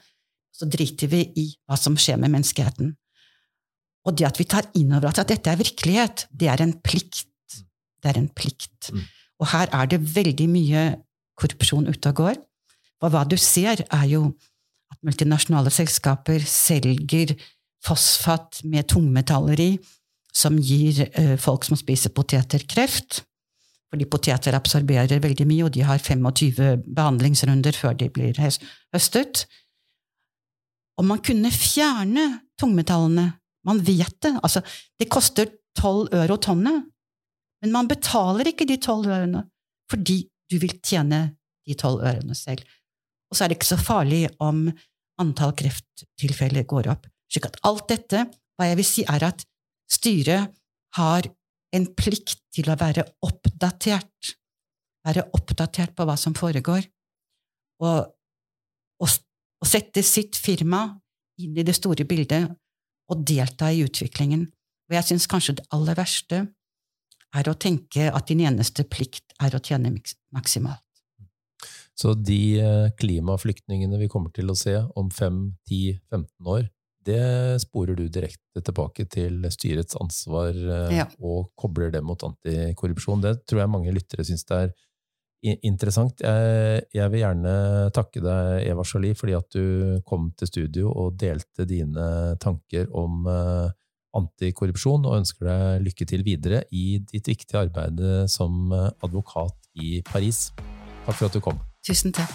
Så 0.54 0.68
driter 0.70 1.10
vi 1.10 1.20
i 1.42 1.48
hva 1.66 1.76
som 1.76 1.98
skjer 2.00 2.16
med 2.22 2.32
menneskeheten. 2.32 2.94
Og 4.08 4.16
det 4.16 4.28
at 4.28 4.40
vi 4.40 4.46
tar 4.48 4.70
inn 4.78 4.94
over 4.94 5.10
oss 5.10 5.20
at 5.20 5.28
dette 5.32 5.50
er 5.50 5.60
virkelighet, 5.60 6.26
det 6.32 6.48
er 6.52 6.62
en 6.64 6.72
plikt. 6.84 7.58
Det 8.00 8.12
er 8.12 8.20
en 8.20 8.30
plikt. 8.32 8.92
Mm. 8.92 9.04
Og 9.42 9.50
her 9.50 9.72
er 9.74 9.90
det 9.90 10.00
veldig 10.14 10.48
mye 10.48 10.84
korrupsjon 11.40 11.90
ute 11.90 12.12
og 12.12 12.20
går. 12.22 12.40
Og 13.04 13.12
hva 13.12 13.24
du 13.28 13.36
ser, 13.40 13.82
er 13.84 14.06
jo 14.08 14.28
multinasjonale 15.04 15.72
selskaper 15.72 16.44
selger 16.48 17.34
fosfat 17.84 18.62
med 18.64 18.88
tungmetaller 18.92 19.60
i, 19.60 19.70
som 20.34 20.56
gir 20.58 21.04
uh, 21.18 21.36
folk 21.40 21.66
som 21.68 21.78
spiser 21.78 22.14
poteter, 22.16 22.64
kreft. 22.68 23.22
Fordi 23.92 24.08
poteter 24.10 24.56
absorberer 24.56 25.20
veldig 25.22 25.46
mye, 25.46 25.66
og 25.68 25.74
de 25.76 25.84
har 25.86 26.00
25 26.02 26.88
behandlingsrunder 26.96 27.76
før 27.78 27.94
de 28.00 28.08
blir 28.10 28.40
høstet. 28.42 29.44
Og 30.98 31.06
man 31.06 31.22
kunne 31.22 31.52
fjerne 31.54 32.24
tungmetallene. 32.58 33.28
Man 33.64 33.80
vet 33.86 34.16
det. 34.24 34.32
Altså, 34.42 34.64
det 34.98 35.10
koster 35.12 35.52
12 35.78 36.10
øre 36.14 36.38
tonnet, 36.42 36.84
men 37.62 37.72
man 37.72 37.88
betaler 37.90 38.50
ikke 38.50 38.66
de 38.68 38.76
12 38.76 39.08
ørene 39.08 39.44
fordi 39.90 40.24
du 40.50 40.56
vil 40.58 40.72
tjene 40.84 41.18
de 41.68 41.74
12 41.76 42.02
ørene 42.08 42.34
selv. 42.36 42.62
Og 43.30 43.36
så 43.36 43.44
er 43.44 43.50
det 43.50 43.58
ikke 43.58 43.72
så 43.72 43.80
farlig 43.80 44.22
om 44.42 44.66
antall 45.22 45.54
krefttilfeller 45.58 46.66
går 46.68 46.90
opp. 46.92 47.08
Slik 47.30 47.48
at 47.48 47.58
alt 47.66 47.86
dette, 47.90 48.26
hva 48.56 48.68
jeg 48.68 48.78
vil 48.80 48.88
si, 48.88 49.04
er 49.08 49.26
at 49.26 49.44
styret 49.90 50.54
har 50.98 51.28
en 51.74 51.86
plikt 51.98 52.40
til 52.54 52.70
å 52.70 52.78
være 52.78 53.06
oppdatert. 53.26 54.34
Være 55.04 55.26
oppdatert 55.36 55.94
på 55.96 56.06
hva 56.06 56.16
som 56.20 56.36
foregår. 56.38 56.86
Og, 57.82 58.12
og, 59.02 59.16
og 59.60 59.68
sette 59.68 60.04
sitt 60.06 60.38
firma 60.38 60.86
inn 61.42 61.56
i 61.58 61.66
det 61.66 61.74
store 61.76 62.06
bildet 62.06 62.46
og 63.10 63.24
delta 63.26 63.72
i 63.74 63.82
utviklingen. 63.84 64.46
Og 64.88 64.96
jeg 64.96 65.08
syns 65.10 65.28
kanskje 65.30 65.58
det 65.58 65.66
aller 65.74 65.98
verste 65.98 66.44
er 67.34 67.50
å 67.50 67.58
tenke 67.58 68.08
at 68.14 68.30
din 68.30 68.44
eneste 68.46 68.86
plikt 68.86 69.34
er 69.42 69.56
å 69.56 69.62
tjene 69.62 69.96
maksimalt. 70.34 70.83
Så 71.94 72.14
de 72.18 72.58
eh, 72.58 72.88
klimaflyktningene 72.98 73.98
vi 74.00 74.10
kommer 74.10 74.32
til 74.34 74.50
å 74.50 74.56
se 74.58 74.74
om 74.98 75.10
5-10-15 75.14 76.50
år, 76.50 76.66
det 77.04 77.60
sporer 77.60 77.98
du 77.98 78.06
direkte 78.08 78.62
tilbake 78.64 79.04
til 79.12 79.44
styrets 79.52 79.98
ansvar 80.00 80.56
eh, 80.56 80.96
ja. 80.98 81.04
og 81.20 81.52
kobler 81.60 81.92
det 81.94 82.02
mot 82.02 82.20
antikorrupsjon. 82.26 83.22
Det 83.22 83.36
tror 83.44 83.62
jeg 83.62 83.72
mange 83.74 83.94
lyttere 83.94 84.26
syns 84.26 84.46
det 84.48 84.58
er 84.62 84.74
interessant. 85.68 86.24
Jeg, 86.24 86.86
jeg, 86.96 87.12
vil 87.12 87.20
gjerne 87.20 87.54
takke 87.94 88.22
deg, 88.24 88.64
Eva 88.72 88.86
Jolie, 88.88 89.14
fordi 89.18 89.34
at 89.36 89.50
du 89.52 90.00
kom 90.08 90.30
til 90.40 90.48
studio 90.48 90.88
og 90.88 91.18
delte 91.20 91.66
dine 91.68 92.06
tanker 92.40 92.88
om 92.96 93.28
uh, 93.28 93.68
antikorrupsjon, 94.16 95.04
og 95.04 95.18
ønsker 95.18 95.50
deg 95.50 95.84
lykke 95.84 96.08
til 96.08 96.24
videre 96.24 96.62
i 96.72 96.96
ditt 97.12 97.28
viktige 97.28 97.60
arbeid 97.60 98.00
som 98.32 98.72
advokat 98.72 99.68
i 99.84 99.98
Paris. 100.08 100.46
Takk 101.04 101.20
for 101.20 101.28
at 101.28 101.36
du 101.36 101.44
kom. 101.44 101.60
Tusen 101.84 102.12
takk. 102.16 102.32